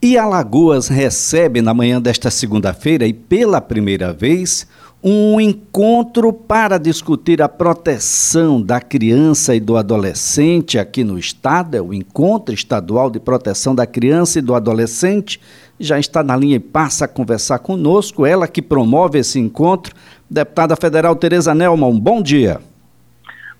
E 0.00 0.16
Alagoas 0.16 0.86
recebe 0.86 1.60
na 1.60 1.74
manhã 1.74 2.00
desta 2.00 2.30
segunda-feira 2.30 3.04
e 3.04 3.12
pela 3.12 3.60
primeira 3.60 4.12
vez 4.12 4.64
um 5.02 5.40
encontro 5.40 6.32
para 6.32 6.78
discutir 6.78 7.42
a 7.42 7.48
proteção 7.48 8.62
da 8.62 8.80
criança 8.80 9.56
e 9.56 9.60
do 9.60 9.76
adolescente 9.76 10.78
aqui 10.78 11.02
no 11.02 11.18
estado, 11.18 11.76
é 11.76 11.82
o 11.82 11.92
Encontro 11.92 12.54
Estadual 12.54 13.10
de 13.10 13.18
Proteção 13.18 13.74
da 13.74 13.88
Criança 13.88 14.38
e 14.38 14.42
do 14.42 14.54
Adolescente. 14.54 15.40
Já 15.80 15.98
está 15.98 16.22
na 16.22 16.36
linha 16.36 16.54
e 16.54 16.60
passa 16.60 17.06
a 17.06 17.08
conversar 17.08 17.58
conosco, 17.58 18.24
ela 18.24 18.46
que 18.46 18.62
promove 18.62 19.18
esse 19.18 19.40
encontro, 19.40 19.92
deputada 20.30 20.76
federal 20.76 21.16
Tereza 21.16 21.52
Nelman. 21.56 21.98
Bom 21.98 22.22
dia. 22.22 22.60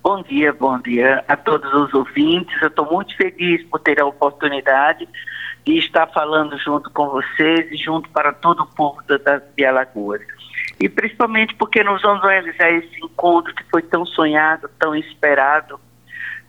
Bom 0.05 0.23
dia, 0.23 0.52
bom 0.52 0.79
dia 0.79 1.25
a 1.27 1.36
todos 1.36 1.68
os 1.75 1.93
ouvintes. 1.93 2.62
Eu 2.62 2.68
estou 2.68 2.86
muito 2.86 3.16
feliz 3.16 3.64
por 3.64 3.80
ter 3.80 4.00
a 4.00 4.07
oportunidade 4.07 5.09
e 5.66 5.79
estar 5.79 6.06
falando 6.09 6.56
junto 6.59 6.91
com 6.91 7.09
vocês 7.09 7.70
e 7.70 7.77
junto 7.77 8.09
para 8.11 8.32
todo 8.32 8.62
o 8.62 8.66
povo 8.66 9.02
da, 9.06 9.42
de 9.56 9.64
Alagoas. 9.64 10.23
E 10.80 10.88
principalmente 10.88 11.55
porque 11.55 11.83
nós 11.83 12.00
vamos 12.02 12.23
realizar 12.23 12.70
esse 12.70 13.05
encontro 13.05 13.55
que 13.55 13.64
foi 13.64 13.83
tão 13.83 14.06
sonhado, 14.06 14.70
tão 14.78 14.95
esperado, 14.95 15.80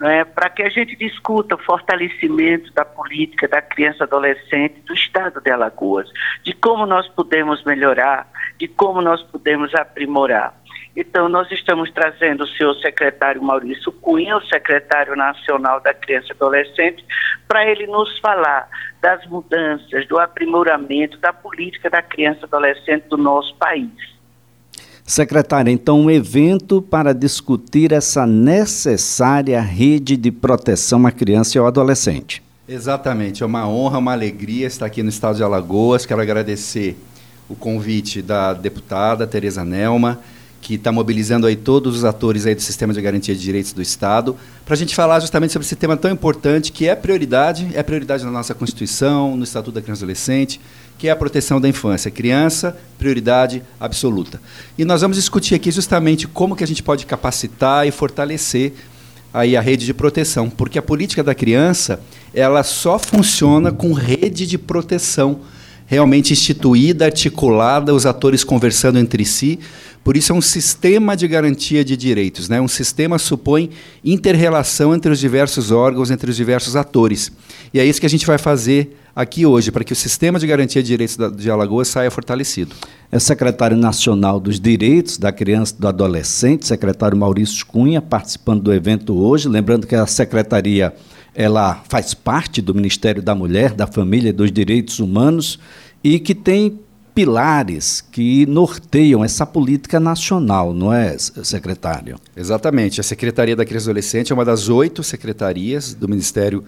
é, 0.01 0.23
para 0.23 0.49
que 0.49 0.63
a 0.63 0.70
gente 0.70 0.95
discuta 0.95 1.55
o 1.55 1.57
fortalecimento 1.57 2.71
da 2.73 2.85
política 2.85 3.48
da 3.48 3.61
criança 3.61 3.99
e 4.01 4.03
adolescente 4.03 4.79
do 4.81 4.93
estado 4.93 5.41
de 5.41 5.51
Alagoas, 5.51 6.09
de 6.43 6.53
como 6.53 6.85
nós 6.85 7.07
podemos 7.09 7.63
melhorar, 7.65 8.27
de 8.57 8.67
como 8.67 9.01
nós 9.01 9.21
podemos 9.23 9.73
aprimorar. 9.76 10.53
Então, 10.95 11.29
nós 11.29 11.49
estamos 11.52 11.91
trazendo 11.91 12.43
o 12.43 12.48
senhor 12.48 12.75
secretário 12.75 13.41
Maurício 13.41 13.91
Cunha, 13.91 14.35
o 14.35 14.45
secretário 14.48 15.15
nacional 15.15 15.79
da 15.79 15.93
criança 15.93 16.27
e 16.29 16.31
adolescente, 16.31 17.05
para 17.48 17.65
ele 17.65 17.88
nos 17.88 18.17
falar 18.20 18.67
das 19.02 19.25
mudanças, 19.27 20.07
do 20.07 20.17
aprimoramento 20.17 21.17
da 21.20 21.31
política 21.31 21.89
da 21.89 22.02
criança 22.02 22.41
e 22.41 22.45
adolescente 22.45 23.03
do 23.07 23.17
nosso 23.17 23.55
país. 23.55 23.91
Secretária, 25.05 25.71
então, 25.71 26.01
um 26.01 26.12
evento 26.12 26.82
para 26.82 27.13
discutir 27.13 27.91
essa 27.91 28.27
necessária 28.27 29.60
rede 29.60 30.15
de 30.15 30.32
proteção 30.32 31.07
à 31.07 31.12
criança 31.12 31.57
e 31.57 31.60
ao 31.60 31.65
adolescente. 31.65 32.43
Exatamente, 32.67 33.41
é 33.41 33.45
uma 33.45 33.67
honra, 33.67 33.98
uma 33.98 34.12
alegria 34.12 34.67
estar 34.67 34.85
aqui 34.85 35.01
no 35.01 35.10
estado 35.10 35.37
de 35.37 35.43
Alagoas. 35.43 36.05
Quero 36.05 36.21
agradecer 36.21 36.95
o 37.49 37.55
convite 37.55 38.21
da 38.21 38.54
deputada 38.54 39.26
Tereza 39.26 39.65
Nelma 39.65 40.20
que 40.62 40.76
está 40.76 40.91
mobilizando 40.91 41.48
aí 41.48 41.55
todos 41.55 41.96
os 41.96 42.04
atores 42.04 42.46
aí 42.46 42.54
do 42.54 42.62
sistema 42.62 42.93
de 42.93 43.02
garantia 43.02 43.34
de 43.34 43.41
direitos 43.41 43.74
do 43.74 43.82
Estado, 43.82 44.35
para 44.66 44.74
a 44.74 44.77
gente 44.77 44.93
falar 44.93 45.20
justamente 45.20 45.54
sobre 45.54 45.66
esse 45.66 45.76
tema 45.76 45.96
tão 45.96 46.12
importante 46.12 46.71
que 46.71 46.88
é 46.88 46.96
prioridade, 46.96 47.70
é 47.74 47.82
prioridade 47.82 48.24
na 48.24 48.32
nossa 48.32 48.54
Constituição, 48.54 49.35
no 49.35 49.43
Estatuto 49.43 49.76
da 49.76 49.82
Criança 49.82 50.01
e 50.01 50.04
Adolescente, 50.04 50.62
que 50.98 51.07
é 51.07 51.12
a 51.12 51.16
proteção 51.16 51.62
da 51.62 51.68
infância. 51.68 52.12
Criança, 52.12 52.77
prioridade 52.98 53.63
absoluta. 53.79 54.41
E 54.77 54.84
nós 54.84 55.01
vamos 55.01 55.18
discutir 55.18 55.55
aqui 55.55 55.71
justamente 55.71 56.27
como 56.27 56.55
que 56.55 56.63
a 56.63 56.68
gente 56.68 56.84
pode 56.84 57.05
capacitar 57.05 57.88
e 57.88 57.91
fortalecer 57.91 58.73
aí 59.34 59.55
a 59.55 59.62
rede 59.62 59.85
de 59.85 59.94
proteção, 59.94 60.49
porque 60.49 60.77
a 60.77 60.82
política 60.82 61.23
da 61.23 61.35
criança, 61.35 62.01
ela 62.34 62.63
só 62.63 62.99
funciona 62.99 63.71
com 63.71 63.94
rede 63.94 64.46
de 64.46 64.57
proteção 64.57 65.40
realmente 65.90 66.34
instituída, 66.34 67.06
articulada, 67.06 67.95
os 67.95 68.06
atores 68.06 68.44
conversando 68.44 69.00
entre 69.00 69.25
si, 69.25 69.59
por 70.03 70.16
isso 70.16 70.31
é 70.31 70.35
um 70.35 70.41
sistema 70.41 71.18
de 71.18 71.28
garantia 71.28 71.84
de 71.84 71.97
direitos. 71.97 72.47
Né? 72.47 72.62
Um 72.62 72.68
sistema 72.68 73.18
supõe 73.18 73.72
inter-relação 74.06 74.94
entre 74.94 75.12
os 75.12 75.19
diversos 75.19 75.72
órgãos, 75.72 76.12
entre 76.12 76.29
os 76.29 76.38
diversos 76.38 76.75
atores. 76.75 77.31
E 77.73 77.79
é 77.79 77.85
isso 77.85 78.00
que 78.00 78.06
a 78.06 78.09
gente 78.09 78.25
vai 78.25 78.38
fazer 78.38 78.95
aqui 79.16 79.47
hoje, 79.47 79.72
para 79.72 79.84
que 79.84 79.91
o 79.91 79.95
sistema 79.95 80.40
de 80.40 80.45
garantia 80.45 80.81
de 80.84 80.88
direitos 80.88 81.17
de 81.35 81.50
Alagoas 81.50 81.88
saia 81.88 82.12
fortalecido. 82.12 82.75
É 83.12 83.17
secretário 83.17 83.75
nacional 83.75 84.40
dos 84.40 84.59
direitos 84.59 85.17
da 85.17 85.31
criança 85.31 85.73
e 85.75 85.81
do 85.81 85.88
adolescente, 85.88 86.67
secretário 86.67 87.17
Maurício 87.17 87.66
Cunha, 87.66 88.00
participando 88.00 88.61
do 88.61 88.71
evento 88.71 89.17
hoje. 89.17 89.50
Lembrando 89.50 89.88
que 89.88 89.95
a 89.95 90.06
secretaria 90.06 90.94
ela 91.39 91.81
faz 91.88 92.13
parte 92.13 92.61
do 92.61 92.75
Ministério 92.75 93.22
da 93.22 93.33
Mulher, 93.33 93.73
da 93.73 93.88
Família 93.88 94.27
e 94.27 94.33
dos 94.33 94.51
Direitos 94.51 95.00
Humanos 95.00 95.57
e 96.03 96.19
que 96.19 96.35
tem 96.35 96.81
pilares 97.16 98.01
que 98.01 98.45
norteiam 98.45 99.23
essa 99.23 99.45
política 99.45 100.01
nacional, 100.01 100.73
não 100.73 100.94
é, 100.94 101.17
secretário? 101.17 102.17
Exatamente. 102.35 103.00
A 103.00 103.03
Secretaria 103.03 103.55
da 103.55 103.63
Criança 103.63 103.85
e 103.85 103.88
Adolescente 103.88 104.33
é 104.33 104.35
uma 104.35 104.44
das 104.44 104.67
oito 104.67 105.01
secretarias 105.01 105.94
do 105.94 106.09
Ministério 106.09 106.61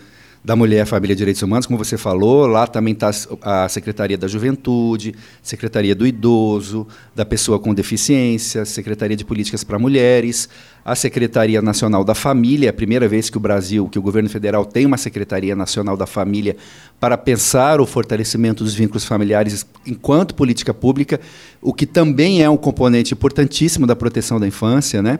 da 0.44 0.56
Mulher, 0.56 0.88
Família 0.88 1.14
e 1.14 1.18
Direitos 1.18 1.42
Humanos, 1.44 1.68
como 1.68 1.78
você 1.78 1.98
falou, 1.98 2.48
lá 2.48 2.66
também 2.66 2.94
está 2.94 3.12
a 3.42 3.70
Secretaria 3.70 4.18
da 4.18 4.28
Juventude, 4.28 5.14
Secretaria 5.44 5.94
do 5.94 6.08
Idoso, 6.08 6.88
da 7.16 7.24
Pessoa 7.24 7.60
com 7.60 7.74
Deficiência, 7.74 8.66
Secretaria 8.66 9.16
de 9.16 9.24
Políticas 9.24 9.64
para 9.64 9.78
Mulheres, 9.78 10.50
a 10.84 10.96
Secretaria 10.96 11.62
Nacional 11.62 12.04
da 12.04 12.16
Família, 12.16 12.68
é 12.68 12.70
a 12.70 12.74
primeira 12.74 13.08
vez 13.08 13.30
que 13.30 13.38
o 13.38 13.40
Brasil, 13.40 13.88
que 13.88 14.00
o 14.00 14.02
governo 14.02 14.30
federal 14.30 14.66
tem 14.66 14.86
uma 14.86 14.98
Secretaria 14.98 15.56
Nacional 15.56 15.96
da 15.96 16.08
Família 16.08 16.58
para 17.00 17.18
pensar 17.18 17.80
o 17.80 17.86
fortalecimento 17.86 18.64
dos 18.64 18.74
vínculos 18.74 19.06
familiares 19.06 19.66
enquanto 19.86 20.36
política 20.36 20.74
pública, 20.74 21.20
o 21.62 21.74
que 21.74 21.86
também 21.86 22.44
é 22.44 22.50
um 22.50 22.58
componente 22.58 23.14
importantíssimo 23.14 23.86
da 23.86 23.96
proteção 23.96 24.40
da 24.40 24.48
infância, 24.48 25.02
né? 25.02 25.20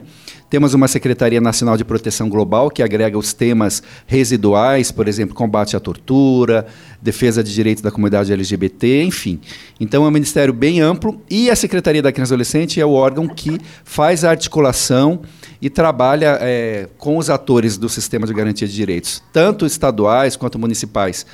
Temos 0.50 0.74
uma 0.74 0.86
Secretaria 0.86 1.40
Nacional 1.40 1.78
de 1.78 1.84
Proteção 1.84 2.28
Global 2.28 2.70
que 2.70 2.82
agrega 2.82 3.16
os 3.16 3.32
temas 3.32 3.82
residuais, 4.06 4.92
por 4.92 5.08
exemplo, 5.08 5.34
combate 5.34 5.76
à 5.76 5.80
tortura, 5.80 6.66
defesa 7.00 7.42
de 7.42 7.54
direitos 7.54 7.82
da 7.82 7.90
comunidade 7.90 8.32
LGBT, 8.32 9.02
enfim. 9.02 9.40
Então 9.80 10.04
é 10.04 10.08
um 10.08 10.10
ministério 10.10 10.52
bem 10.52 10.80
amplo 10.80 11.22
e 11.30 11.50
a 11.50 11.56
Secretaria 11.56 12.02
da 12.02 12.12
Criança 12.12 12.32
e 12.32 12.34
Adolescente 12.34 12.80
é 12.80 12.84
o 12.84 12.92
órgão 12.92 13.26
que 13.26 13.58
faz 13.82 14.24
a 14.24 14.30
articulação 14.30 15.22
e 15.62 15.70
trabalha 15.70 16.38
é, 16.40 16.88
com 16.98 17.16
os 17.16 17.30
atores 17.30 17.78
do 17.78 17.88
sistema 17.88 18.26
de 18.26 18.34
garantia 18.34 18.66
de 18.66 18.74
direitos, 18.74 19.22
tanto 19.32 19.64
estaduais 19.64 20.34
quanto 20.34 20.58
municipais, 20.58 21.24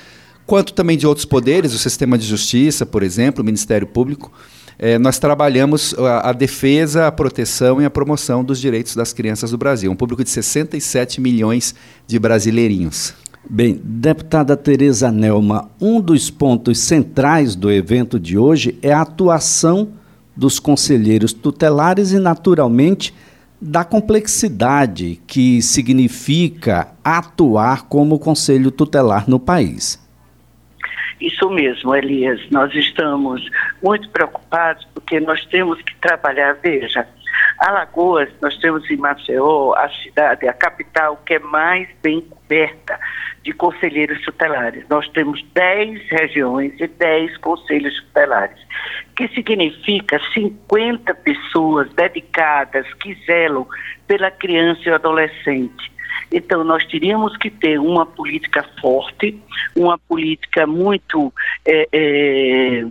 quanto 0.45 0.75
também 0.75 0.99
de 0.99 1.07
outros 1.07 1.25
poderes, 1.25 1.73
o 1.73 1.79
sistema 1.79 2.19
de 2.19 2.27
justiça, 2.27 2.85
por 2.85 3.03
exemplo, 3.03 3.43
o 3.43 3.45
Ministério 3.45 3.87
Público. 3.87 4.31
É, 4.79 4.99
nós 4.99 5.19
trabalhamos 5.19 5.95
a, 5.99 6.29
a, 6.29 6.33
defesa, 6.33 7.07
a 7.07 7.13
proteção 7.13 7.81
e 7.81 7.87
a 7.87 7.91
promoção 7.91 8.45
dos 8.45 8.61
direitos 8.61 8.95
das 8.95 9.15
crianças 9.15 9.51
do 9.51 9.57
Brasil. 9.57 9.91
Um 9.91 9.97
público 9.97 10.23
de 10.23 10.29
67 10.29 11.23
milhões 11.23 11.75
de 12.07 12.19
brasileirinhos. 12.19 13.15
Bem, 13.49 13.81
deputada 13.83 14.57
Tereza 14.59 15.11
Nelma, 15.11 15.71
um 15.81 16.03
dos 16.03 16.29
pontos 16.29 16.79
centrais 16.81 17.57
do 17.57 17.73
evento 17.73 18.21
de 18.21 18.37
hoje 18.37 18.79
é 18.83 18.93
a 18.93 19.01
atuação 19.01 19.89
dos 20.37 20.61
conselheiros 20.61 21.33
tutelares 21.33 22.13
e, 22.13 22.19
naturalmente, 22.19 23.15
da 23.61 23.85
complexidade 23.85 25.21
que 25.27 25.61
significa 25.61 26.89
atuar 27.03 27.89
como 27.89 28.19
conselho 28.19 28.71
tutelar 28.71 29.29
no 29.29 29.41
país. 29.41 30.07
Isso 31.21 31.51
mesmo, 31.51 31.95
Elias. 31.95 32.41
Nós 32.51 32.73
estamos 32.75 33.45
muito 33.83 34.09
preocupados 34.11 34.87
porque 34.95 35.19
nós 35.19 35.45
temos 35.47 35.81
que 35.83 35.95
trabalhar. 35.97 36.55
Veja, 36.63 37.07
Alagoas, 37.59 38.29
nós 38.41 38.57
temos 38.59 38.89
em 38.89 38.97
Maceió 38.97 39.75
a 39.75 39.89
cidade, 39.89 40.47
a 40.47 40.53
capital 40.53 41.21
que 41.27 41.35
é 41.35 41.39
mais 41.41 41.89
bem 42.03 42.21
coberta 42.21 42.99
de 43.49 43.55
conselheiros 43.55 44.21
tutelares. 44.27 44.87
Nós 44.91 45.09
temos 45.09 45.43
10 45.55 46.07
regiões 46.11 46.79
e 46.79 46.87
10 46.87 47.39
conselhos 47.39 47.99
tutelares, 48.03 48.59
que 49.17 49.27
significa 49.29 50.21
50 50.35 51.15
pessoas 51.15 51.91
dedicadas 51.95 52.87
que 53.01 53.15
zelam 53.25 53.67
pela 54.07 54.31
criança 54.31 54.83
e 54.85 54.91
o 54.91 54.95
adolescente. 54.95 55.91
Então, 56.31 56.63
nós 56.63 56.85
teríamos 56.89 57.39
que 57.39 57.49
ter 57.49 57.81
uma 57.81 58.05
política 58.05 58.63
forte, 58.83 59.43
uma 59.75 59.97
política 59.97 60.67
muito 60.67 61.33
é, 61.65 61.89
é, 61.91 62.85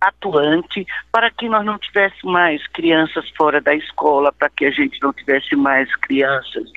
atuante, 0.00 0.84
para 1.12 1.30
que 1.30 1.48
nós 1.48 1.64
não 1.64 1.78
tivéssemos 1.78 2.32
mais 2.32 2.66
crianças 2.66 3.30
fora 3.36 3.60
da 3.60 3.76
escola, 3.76 4.32
para 4.32 4.50
que 4.50 4.64
a 4.64 4.72
gente 4.72 5.00
não 5.00 5.12
tivesse 5.12 5.54
mais 5.54 5.94
crianças 5.94 6.68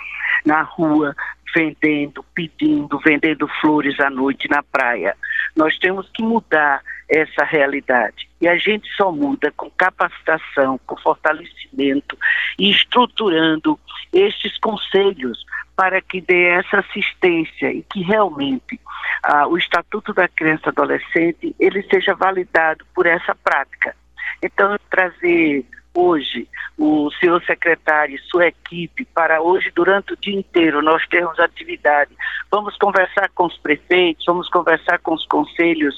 na 0.46 0.62
rua 0.62 1.16
vendendo, 1.54 2.26
pedindo, 2.34 3.00
vendendo 3.00 3.48
flores 3.62 4.00
à 4.00 4.10
noite 4.10 4.50
na 4.50 4.64
praia. 4.64 5.16
Nós 5.56 5.78
temos 5.78 6.10
que 6.14 6.24
mudar 6.24 6.82
essa 7.10 7.44
realidade. 7.44 8.28
E 8.42 8.48
a 8.48 8.58
gente 8.58 8.90
só 8.96 9.12
muda 9.12 9.52
com 9.56 9.70
capacitação, 9.72 10.80
com 10.86 10.98
fortalecimento 10.98 12.18
e 12.58 12.72
estruturando 12.72 13.80
estes 14.12 14.58
conselhos 14.60 15.46
para 15.76 16.02
que 16.02 16.22
dê 16.22 16.50
essa 16.50 16.80
assistência 16.80 17.72
e 17.72 17.84
que 17.84 18.02
realmente 18.02 18.80
ah, 19.24 19.48
o 19.48 19.58
Estatuto 19.58 20.14
da 20.14 20.28
Criança 20.28 20.64
e 20.68 20.70
Adolescente 20.70 21.56
ele 21.60 21.82
seja 21.84 22.14
validado 22.14 22.86
por 22.94 23.06
essa 23.06 23.34
prática. 23.36 23.96
Então, 24.42 24.78
trazer 24.90 25.66
hoje 25.94 26.48
o 26.78 27.12
senhor 27.20 27.42
secretário 27.44 28.16
e 28.16 28.20
sua 28.30 28.48
equipe 28.48 29.06
para 29.06 29.42
hoje, 29.42 29.72
durante 29.76 30.14
o 30.14 30.18
dia 30.18 30.38
inteiro, 30.38 30.82
nós 30.82 31.06
termos 31.08 31.40
atividade. 31.40 32.12
Vamos 32.50 32.76
conversar 32.78 33.30
com 33.36 33.46
os 33.46 33.58
prefeitos, 33.58 34.26
vamos 34.26 34.50
conversar 34.50 35.00
com 35.00 35.14
os 35.14 35.26
conselhos 35.28 35.96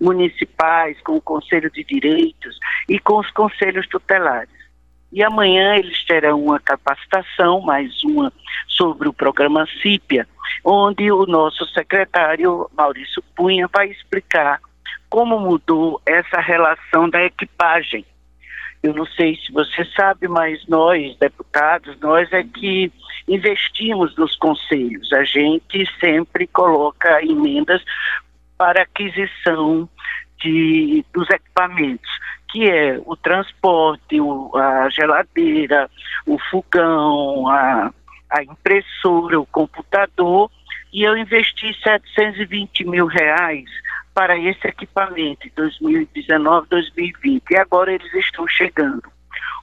municipais, 0.00 1.00
com 1.02 1.16
o 1.16 1.20
Conselho 1.20 1.70
de 1.70 1.84
Direitos 1.84 2.58
e 2.88 2.98
com 2.98 3.18
os 3.18 3.30
conselhos 3.30 3.86
tutelares. 3.88 4.64
E 5.12 5.22
amanhã 5.22 5.76
eles 5.76 6.04
terão 6.04 6.42
uma 6.42 6.58
capacitação, 6.58 7.60
mais 7.60 8.02
uma 8.02 8.32
sobre 8.66 9.08
o 9.08 9.12
programa 9.12 9.64
CIPIA, 9.80 10.26
onde 10.64 11.10
o 11.12 11.24
nosso 11.26 11.64
secretário 11.66 12.68
Maurício 12.76 13.22
Punha 13.36 13.68
vai 13.72 13.88
explicar 13.88 14.60
como 15.08 15.38
mudou 15.38 16.00
essa 16.04 16.40
relação 16.40 17.08
da 17.08 17.22
equipagem. 17.22 18.04
Eu 18.84 18.92
não 18.92 19.06
sei 19.06 19.34
se 19.36 19.50
você 19.50 19.82
sabe, 19.96 20.28
mas 20.28 20.62
nós, 20.68 21.16
deputados, 21.16 21.98
nós 22.00 22.30
é 22.34 22.44
que 22.44 22.92
investimos 23.26 24.14
nos 24.14 24.36
conselhos. 24.36 25.10
A 25.14 25.24
gente 25.24 25.90
sempre 25.98 26.46
coloca 26.46 27.24
emendas 27.24 27.82
para 28.58 28.82
aquisição 28.82 29.88
de, 30.38 31.02
dos 31.14 31.30
equipamentos, 31.30 32.10
que 32.52 32.68
é 32.68 33.00
o 33.06 33.16
transporte, 33.16 34.20
o, 34.20 34.54
a 34.54 34.90
geladeira, 34.90 35.90
o 36.26 36.38
fogão, 36.50 37.48
a, 37.48 37.90
a 38.28 38.42
impressora, 38.42 39.40
o 39.40 39.46
computador, 39.46 40.50
e 40.92 41.04
eu 41.04 41.16
investi 41.16 41.72
720 41.82 42.84
mil 42.84 43.06
reais 43.06 43.64
para 44.14 44.38
esse 44.38 44.66
equipamento 44.66 45.46
em 45.46 45.52
2019, 45.56 46.68
2020, 46.68 47.50
e 47.50 47.56
agora 47.56 47.92
eles 47.92 48.14
estão 48.14 48.46
chegando. 48.46 49.02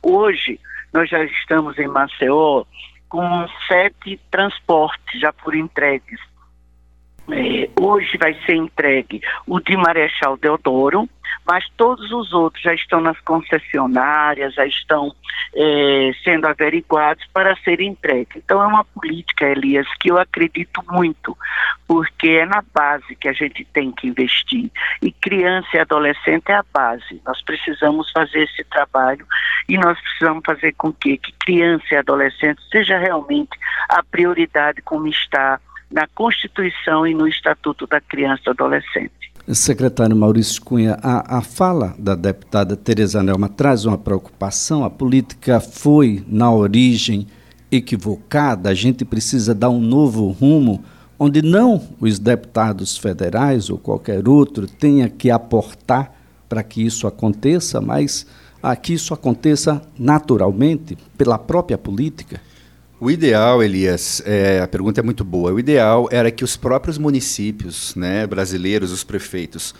Hoje, 0.03 0.59
nós 0.93 1.09
já 1.09 1.23
estamos 1.23 1.79
em 1.79 1.87
Maceió 1.87 2.65
com 3.07 3.47
sete 3.67 4.19
transportes 4.29 5.19
já 5.19 5.31
por 5.31 5.55
entregues. 5.55 6.19
É, 7.29 7.69
hoje 7.79 8.17
vai 8.17 8.33
ser 8.45 8.55
entregue 8.55 9.21
o 9.47 9.59
de 9.59 9.77
Marechal 9.77 10.35
Deodoro, 10.37 11.07
mas 11.45 11.65
todos 11.75 12.11
os 12.11 12.33
outros 12.33 12.61
já 12.63 12.73
estão 12.73 13.01
nas 13.01 13.19
concessionárias, 13.21 14.53
já 14.53 14.65
estão 14.65 15.13
é, 15.55 16.11
sendo 16.23 16.45
averiguados 16.47 17.25
para 17.33 17.55
serem 17.57 17.89
entregues. 17.89 18.35
Então 18.37 18.61
é 18.61 18.67
uma 18.67 18.83
política, 18.85 19.45
Elias, 19.45 19.87
que 19.99 20.09
eu 20.11 20.17
acredito 20.17 20.83
muito, 20.89 21.37
porque 21.87 22.29
é 22.29 22.45
na 22.45 22.63
base 22.73 23.15
que 23.15 23.27
a 23.27 23.33
gente 23.33 23.65
tem 23.65 23.91
que 23.91 24.07
investir. 24.07 24.71
E 25.01 25.11
criança 25.11 25.67
e 25.73 25.79
adolescente 25.79 26.49
é 26.49 26.55
a 26.55 26.65
base. 26.73 27.21
Nós 27.25 27.41
precisamos 27.43 28.11
fazer 28.11 28.43
esse 28.43 28.63
trabalho 28.65 29.25
e 29.67 29.77
nós 29.77 29.99
precisamos 29.99 30.43
fazer 30.45 30.73
com 30.73 30.93
que, 30.93 31.17
que 31.17 31.31
criança 31.33 31.85
e 31.91 31.97
adolescente 31.97 32.61
seja 32.71 32.97
realmente 32.97 33.57
a 33.89 34.03
prioridade 34.03 34.81
como 34.81 35.07
está 35.07 35.59
na 35.91 36.07
Constituição 36.07 37.05
e 37.05 37.13
no 37.13 37.27
Estatuto 37.27 37.85
da 37.85 37.99
Criança 37.99 38.43
e 38.47 38.49
Adolescente. 38.49 39.30
Secretário 39.53 40.15
Maurício 40.15 40.61
Cunha, 40.61 40.97
a, 41.01 41.37
a 41.37 41.41
fala 41.41 41.93
da 41.97 42.15
deputada 42.15 42.75
Tereza 42.75 43.21
Nelma 43.21 43.49
traz 43.49 43.85
uma 43.85 43.97
preocupação. 43.97 44.83
A 44.83 44.89
política 44.89 45.59
foi, 45.59 46.23
na 46.27 46.51
origem, 46.51 47.27
equivocada. 47.71 48.69
A 48.69 48.73
gente 48.73 49.03
precisa 49.03 49.53
dar 49.53 49.69
um 49.69 49.81
novo 49.81 50.29
rumo, 50.29 50.83
onde 51.19 51.41
não 51.41 51.81
os 51.99 52.17
deputados 52.17 52.97
federais 52.97 53.69
ou 53.69 53.77
qualquer 53.77 54.27
outro 54.27 54.67
tenha 54.67 55.09
que 55.09 55.29
aportar 55.29 56.13
para 56.47 56.63
que 56.63 56.85
isso 56.85 57.05
aconteça, 57.05 57.81
mas 57.81 58.25
a 58.61 58.75
que 58.75 58.93
isso 58.93 59.13
aconteça 59.13 59.81
naturalmente 59.97 60.97
pela 61.17 61.37
própria 61.37 61.77
política. 61.77 62.39
O 63.03 63.09
ideal, 63.09 63.63
Elias, 63.63 64.21
é, 64.27 64.59
a 64.61 64.67
pergunta 64.67 65.01
é 65.01 65.03
muito 65.03 65.23
boa. 65.23 65.51
O 65.51 65.59
ideal 65.59 66.07
era 66.11 66.29
que 66.29 66.43
os 66.43 66.55
próprios 66.55 66.99
municípios 66.99 67.95
né, 67.95 68.27
brasileiros, 68.27 68.91
os 68.91 69.03
prefeitos, 69.03 69.73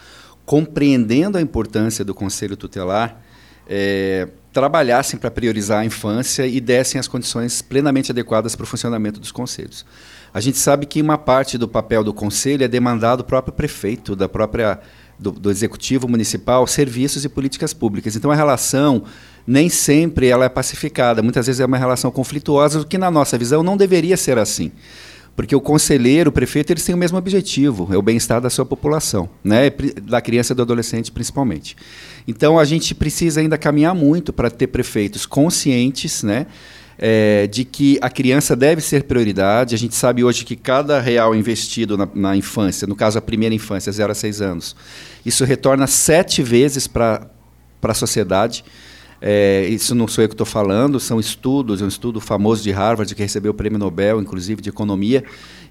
compreendendo 0.43 1.37
a 1.37 1.41
importância 1.41 2.03
do 2.03 2.15
Conselho 2.15 2.57
Tutelar, 2.57 3.21
é, 3.69 4.27
trabalhassem 4.51 5.19
para 5.19 5.29
priorizar 5.29 5.81
a 5.81 5.85
infância 5.85 6.47
e 6.47 6.59
dessem 6.59 6.97
as 6.97 7.07
condições 7.07 7.61
plenamente 7.61 8.11
adequadas 8.11 8.55
para 8.55 8.63
o 8.63 8.67
funcionamento 8.67 9.19
dos 9.19 9.31
conselhos. 9.31 9.85
A 10.33 10.41
gente 10.41 10.57
sabe 10.57 10.87
que 10.87 10.99
uma 10.99 11.19
parte 11.19 11.59
do 11.59 11.67
papel 11.67 12.03
do 12.03 12.15
conselho 12.15 12.63
é 12.63 12.67
demandado 12.67 13.19
do 13.19 13.25
próprio 13.25 13.53
prefeito, 13.53 14.15
da 14.15 14.27
própria 14.27 14.79
do, 15.21 15.31
do 15.31 15.51
executivo 15.51 16.07
municipal, 16.07 16.65
serviços 16.65 17.23
e 17.23 17.29
políticas 17.29 17.73
públicas. 17.73 18.15
Então 18.15 18.31
a 18.31 18.35
relação 18.35 19.03
nem 19.45 19.69
sempre 19.69 20.27
ela 20.27 20.45
é 20.45 20.49
pacificada, 20.49 21.21
muitas 21.21 21.45
vezes 21.45 21.59
é 21.59 21.65
uma 21.65 21.77
relação 21.77 22.11
conflituosa, 22.11 22.81
o 22.81 22.85
que 22.85 22.97
na 22.97 23.11
nossa 23.11 23.37
visão 23.37 23.61
não 23.61 23.77
deveria 23.77 24.17
ser 24.17 24.37
assim. 24.37 24.71
Porque 25.35 25.55
o 25.55 25.61
conselheiro, 25.61 26.29
o 26.29 26.33
prefeito, 26.33 26.73
eles 26.73 26.83
têm 26.83 26.93
o 26.93 26.97
mesmo 26.97 27.17
objetivo, 27.17 27.87
é 27.91 27.97
o 27.97 28.01
bem-estar 28.01 28.41
da 28.41 28.49
sua 28.49 28.65
população, 28.65 29.29
né? 29.43 29.69
da 30.03 30.19
criança 30.19 30.53
e 30.53 30.55
do 30.55 30.61
adolescente 30.61 31.11
principalmente. 31.11 31.75
Então 32.27 32.59
a 32.59 32.65
gente 32.65 32.93
precisa 32.93 33.39
ainda 33.39 33.57
caminhar 33.57 33.95
muito 33.95 34.33
para 34.33 34.49
ter 34.49 34.67
prefeitos 34.67 35.25
conscientes, 35.25 36.23
né? 36.23 36.47
É, 37.03 37.47
de 37.47 37.65
que 37.65 37.97
a 37.99 38.11
criança 38.11 38.55
deve 38.55 38.79
ser 38.79 39.05
prioridade. 39.05 39.73
A 39.73 39.77
gente 39.77 39.95
sabe 39.95 40.23
hoje 40.23 40.45
que 40.45 40.55
cada 40.55 40.99
real 40.99 41.33
investido 41.33 41.97
na, 41.97 42.07
na 42.13 42.35
infância, 42.35 42.87
no 42.87 42.95
caso 42.95 43.17
a 43.17 43.21
primeira 43.21 43.55
infância, 43.55 43.91
0 43.91 44.11
a 44.11 44.15
6 44.15 44.39
anos, 44.39 44.75
isso 45.25 45.43
retorna 45.43 45.87
sete 45.87 46.43
vezes 46.43 46.85
para 46.85 47.27
a 47.81 47.93
sociedade. 47.95 48.63
É, 49.21 49.67
isso 49.69 49.93
não 49.93 50.07
sou 50.07 50.23
eu 50.23 50.27
que 50.27 50.33
estou 50.33 50.47
falando, 50.47 50.99
são 50.99 51.19
estudos, 51.19 51.79
é 51.79 51.85
um 51.85 51.87
estudo 51.87 52.19
famoso 52.19 52.63
de 52.63 52.71
Harvard 52.71 53.13
que 53.13 53.21
recebeu 53.21 53.51
o 53.51 53.53
prêmio 53.53 53.77
Nobel, 53.77 54.19
inclusive 54.19 54.61
de 54.61 54.69
economia. 54.69 55.23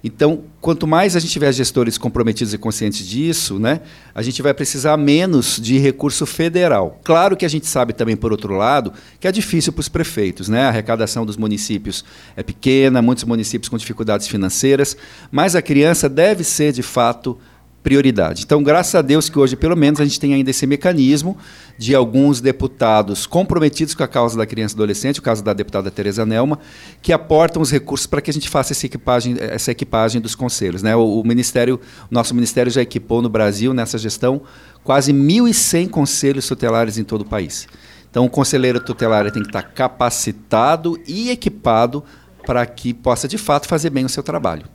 Então, 0.03 0.45
quanto 0.59 0.87
mais 0.87 1.15
a 1.15 1.19
gente 1.19 1.31
tiver 1.31 1.51
gestores 1.51 1.97
comprometidos 1.97 2.53
e 2.53 2.57
conscientes 2.57 3.05
disso, 3.05 3.59
né, 3.59 3.81
a 4.15 4.21
gente 4.21 4.41
vai 4.41 4.53
precisar 4.53 4.97
menos 4.97 5.59
de 5.61 5.77
recurso 5.77 6.25
federal. 6.25 6.99
Claro 7.03 7.35
que 7.35 7.45
a 7.45 7.49
gente 7.49 7.67
sabe 7.67 7.93
também, 7.93 8.15
por 8.15 8.31
outro 8.31 8.55
lado, 8.55 8.93
que 9.19 9.27
é 9.27 9.31
difícil 9.31 9.73
para 9.73 9.81
os 9.81 9.89
prefeitos. 9.89 10.47
Né? 10.49 10.63
A 10.63 10.69
arrecadação 10.69 11.25
dos 11.25 11.37
municípios 11.37 12.03
é 12.35 12.41
pequena, 12.41 13.01
muitos 13.01 13.25
municípios 13.25 13.69
com 13.69 13.77
dificuldades 13.77 14.27
financeiras, 14.27 14.97
mas 15.29 15.55
a 15.55 15.61
criança 15.61 16.09
deve 16.09 16.43
ser, 16.43 16.71
de 16.71 16.81
fato, 16.81 17.37
prioridade. 17.83 18.43
Então, 18.43 18.61
graças 18.61 18.93
a 18.93 19.01
Deus 19.01 19.29
que 19.29 19.39
hoje, 19.39 19.55
pelo 19.55 19.75
menos, 19.75 19.99
a 19.99 20.03
gente 20.03 20.19
tem 20.19 20.33
ainda 20.33 20.49
esse 20.49 20.67
mecanismo 20.67 21.37
de 21.77 21.95
alguns 21.95 22.39
deputados 22.39 23.25
comprometidos 23.25 23.95
com 23.95 24.03
a 24.03 24.07
causa 24.07 24.37
da 24.37 24.45
criança 24.45 24.75
e 24.75 24.77
adolescente, 24.77 25.19
o 25.19 25.21
caso 25.21 25.43
da 25.43 25.53
deputada 25.53 25.89
Tereza 25.89 26.25
Nelma, 26.25 26.59
que 27.01 27.11
aportam 27.11 27.61
os 27.61 27.71
recursos 27.71 28.05
para 28.05 28.21
que 28.21 28.29
a 28.29 28.33
gente 28.33 28.49
faça 28.49 28.73
essa 28.73 28.85
equipagem, 28.85 29.35
essa 29.39 29.71
equipagem 29.71 30.21
dos 30.21 30.35
conselhos. 30.35 30.83
Né? 30.83 30.95
O, 30.95 31.21
o 31.21 31.23
Ministério, 31.25 31.79
o 32.09 32.13
nosso 32.13 32.35
Ministério 32.35 32.71
já 32.71 32.81
equipou 32.81 33.21
no 33.21 33.29
Brasil, 33.29 33.73
nessa 33.73 33.97
gestão, 33.97 34.41
quase 34.83 35.11
1.100 35.11 35.89
conselhos 35.89 36.47
tutelares 36.47 36.97
em 36.97 37.03
todo 37.03 37.21
o 37.21 37.25
país. 37.25 37.67
Então, 38.09 38.25
o 38.25 38.29
conselheiro 38.29 38.79
tutelar 38.79 39.31
tem 39.31 39.41
que 39.41 39.49
estar 39.49 39.63
capacitado 39.63 40.99
e 41.07 41.29
equipado 41.29 42.03
para 42.45 42.65
que 42.65 42.93
possa, 42.93 43.27
de 43.27 43.37
fato, 43.37 43.67
fazer 43.67 43.89
bem 43.89 44.05
o 44.05 44.09
seu 44.09 44.21
trabalho. 44.21 44.65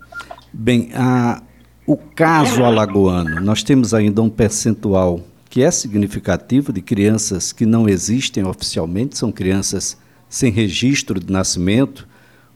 Bem, 0.52 0.90
a 0.94 1.42
o 1.86 1.96
caso 1.96 2.64
alagoano, 2.64 3.40
nós 3.40 3.62
temos 3.62 3.94
ainda 3.94 4.20
um 4.20 4.28
percentual 4.28 5.20
que 5.48 5.62
é 5.62 5.70
significativo 5.70 6.72
de 6.72 6.82
crianças 6.82 7.52
que 7.52 7.64
não 7.64 7.88
existem 7.88 8.44
oficialmente, 8.44 9.16
são 9.16 9.30
crianças 9.30 9.96
sem 10.28 10.50
registro 10.50 11.20
de 11.20 11.32
nascimento, 11.32 12.08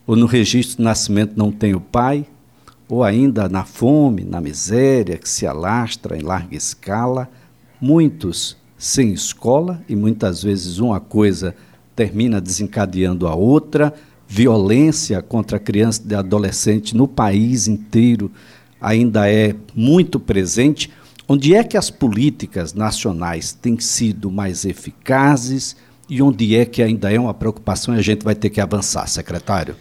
ou 0.04 0.16
no 0.16 0.26
registro 0.26 0.78
de 0.78 0.82
nascimento 0.82 1.34
não 1.36 1.52
tem 1.52 1.74
o 1.74 1.80
pai, 1.80 2.26
ou 2.88 3.04
ainda 3.04 3.48
na 3.48 3.64
fome, 3.64 4.24
na 4.24 4.40
miséria 4.40 5.16
que 5.16 5.28
se 5.28 5.46
alastra 5.46 6.16
em 6.18 6.22
larga 6.22 6.56
escala, 6.56 7.30
muitos 7.80 8.56
sem 8.76 9.12
escola 9.12 9.80
e 9.88 9.94
muitas 9.94 10.42
vezes 10.42 10.78
uma 10.78 10.98
coisa 10.98 11.54
termina 11.94 12.40
desencadeando 12.40 13.28
a 13.28 13.34
outra, 13.36 13.94
violência 14.26 15.22
contra 15.22 15.60
criança 15.60 16.02
e 16.08 16.14
adolescente 16.14 16.96
no 16.96 17.06
país 17.06 17.68
inteiro 17.68 18.32
ainda 18.80 19.30
é 19.30 19.54
muito 19.74 20.18
presente. 20.18 20.90
Onde 21.28 21.54
é 21.54 21.62
que 21.62 21.76
as 21.76 21.90
políticas 21.90 22.74
nacionais 22.74 23.52
têm 23.52 23.78
sido 23.78 24.30
mais 24.30 24.64
eficazes 24.64 25.76
e 26.08 26.20
onde 26.20 26.56
é 26.56 26.64
que 26.64 26.82
ainda 26.82 27.12
é 27.12 27.20
uma 27.20 27.34
preocupação 27.34 27.94
e 27.94 27.98
a 27.98 28.02
gente 28.02 28.24
vai 28.24 28.34
ter 28.34 28.50
que 28.50 28.60
avançar, 28.60 29.06
secretário? 29.06 29.76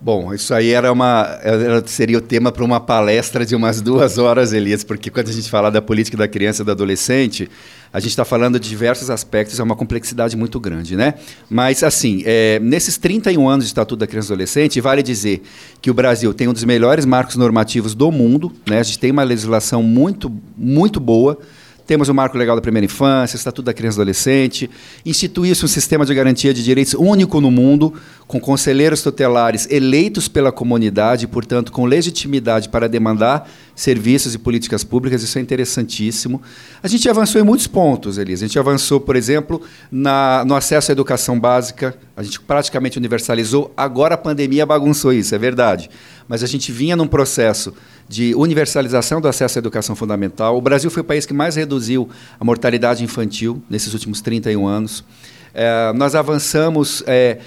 Bom, 0.00 0.34
isso 0.34 0.52
aí 0.52 0.72
era 0.72 0.92
uma, 0.92 1.38
era, 1.42 1.86
seria 1.86 2.18
o 2.18 2.20
tema 2.20 2.52
para 2.52 2.64
uma 2.64 2.80
palestra 2.80 3.46
de 3.46 3.56
umas 3.56 3.80
duas 3.80 4.18
horas, 4.18 4.52
Elias, 4.52 4.84
porque 4.84 5.10
quando 5.10 5.30
a 5.30 5.32
gente 5.32 5.48
fala 5.48 5.70
da 5.70 5.80
política 5.80 6.16
da 6.16 6.28
criança 6.28 6.62
e 6.62 6.64
do 6.64 6.70
adolescente, 6.70 7.48
a 7.92 8.00
gente 8.00 8.10
está 8.10 8.24
falando 8.24 8.58
de 8.58 8.68
diversos 8.68 9.10
aspectos, 9.10 9.58
é 9.58 9.62
uma 9.62 9.76
complexidade 9.76 10.36
muito 10.36 10.58
grande, 10.60 10.96
né? 10.96 11.14
Mas, 11.48 11.82
assim, 11.82 12.22
é, 12.24 12.58
nesses 12.60 12.98
31 12.98 13.48
anos 13.48 13.64
de 13.64 13.70
Estatuto 13.70 14.00
da 14.00 14.06
Criança 14.06 14.28
e 14.28 14.34
Adolescente, 14.34 14.80
vale 14.80 15.02
dizer 15.02 15.42
que 15.80 15.90
o 15.90 15.94
Brasil 15.94 16.32
tem 16.34 16.48
um 16.48 16.52
dos 16.52 16.64
melhores 16.64 17.04
marcos 17.04 17.36
normativos 17.36 17.94
do 17.94 18.10
mundo, 18.10 18.52
né? 18.66 18.80
A 18.80 18.82
gente 18.82 18.98
tem 18.98 19.10
uma 19.10 19.22
legislação 19.22 19.82
muito, 19.82 20.32
muito 20.56 21.00
boa, 21.00 21.38
temos 21.86 22.08
o 22.08 22.14
marco 22.14 22.36
legal 22.36 22.56
da 22.56 22.62
primeira 22.62 22.84
infância, 22.84 23.36
estatuto 23.36 23.66
da 23.66 23.72
criança 23.72 23.98
e 23.98 24.00
adolescente, 24.00 24.70
instituiu-se 25.04 25.64
um 25.64 25.68
sistema 25.68 26.04
de 26.04 26.12
garantia 26.12 26.52
de 26.52 26.62
direitos 26.62 26.94
único 26.94 27.40
no 27.40 27.50
mundo, 27.50 27.94
com 28.26 28.40
conselheiros 28.40 29.02
tutelares 29.02 29.68
eleitos 29.70 30.26
pela 30.26 30.50
comunidade, 30.50 31.28
portanto, 31.28 31.70
com 31.70 31.84
legitimidade 31.84 32.68
para 32.68 32.88
demandar 32.88 33.48
serviços 33.74 34.34
e 34.34 34.38
políticas 34.38 34.82
públicas, 34.82 35.22
isso 35.22 35.38
é 35.38 35.40
interessantíssimo. 35.40 36.42
A 36.82 36.88
gente 36.88 37.08
avançou 37.08 37.40
em 37.40 37.44
muitos 37.44 37.66
pontos, 37.66 38.18
Elisa. 38.18 38.44
A 38.44 38.48
gente 38.48 38.58
avançou, 38.58 38.98
por 38.98 39.14
exemplo, 39.14 39.62
na, 39.92 40.44
no 40.44 40.56
acesso 40.56 40.90
à 40.90 40.92
educação 40.92 41.38
básica, 41.38 41.94
a 42.16 42.22
gente 42.22 42.40
praticamente 42.40 42.98
universalizou. 42.98 43.72
Agora 43.76 44.14
a 44.14 44.18
pandemia 44.18 44.64
bagunçou 44.66 45.12
isso, 45.12 45.34
é 45.34 45.38
verdade. 45.38 45.90
Mas 46.26 46.42
a 46.42 46.46
gente 46.46 46.72
vinha 46.72 46.96
num 46.96 47.06
processo 47.06 47.74
de 48.08 48.34
universalização 48.34 49.20
do 49.20 49.28
acesso 49.28 49.58
à 49.58 49.60
educação 49.60 49.96
fundamental. 49.96 50.56
O 50.56 50.60
Brasil 50.60 50.90
foi 50.90 51.02
o 51.02 51.04
país 51.04 51.26
que 51.26 51.34
mais 51.34 51.56
reduziu 51.56 52.08
a 52.38 52.44
mortalidade 52.44 53.02
infantil 53.02 53.62
nesses 53.68 53.92
últimos 53.92 54.20
31 54.20 54.66
anos. 54.66 55.04
É, 55.52 55.92
nós 55.94 56.14
avançamos 56.14 57.02
é, 57.06 57.38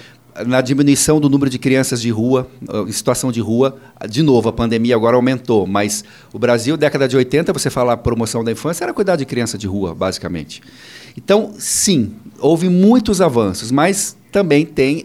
na 0.46 0.60
diminuição 0.60 1.20
do 1.20 1.28
número 1.28 1.50
de 1.50 1.58
crianças 1.58 2.00
de 2.00 2.10
rua, 2.10 2.48
em 2.86 2.92
situação 2.92 3.32
de 3.32 3.40
rua. 3.40 3.76
De 4.08 4.22
novo, 4.22 4.48
a 4.48 4.52
pandemia 4.52 4.94
agora 4.94 5.16
aumentou, 5.16 5.66
mas 5.66 6.04
o 6.32 6.38
Brasil, 6.38 6.76
década 6.76 7.08
de 7.08 7.16
80, 7.16 7.52
você 7.52 7.70
falar 7.70 7.96
promoção 7.98 8.44
da 8.44 8.52
infância, 8.52 8.84
era 8.84 8.92
cuidar 8.92 9.16
de 9.16 9.24
criança 9.24 9.56
de 9.56 9.66
rua, 9.66 9.94
basicamente. 9.94 10.62
Então, 11.16 11.52
sim, 11.58 12.14
houve 12.38 12.68
muitos 12.68 13.20
avanços, 13.20 13.70
mas 13.70 14.16
também 14.30 14.64
tem 14.64 15.04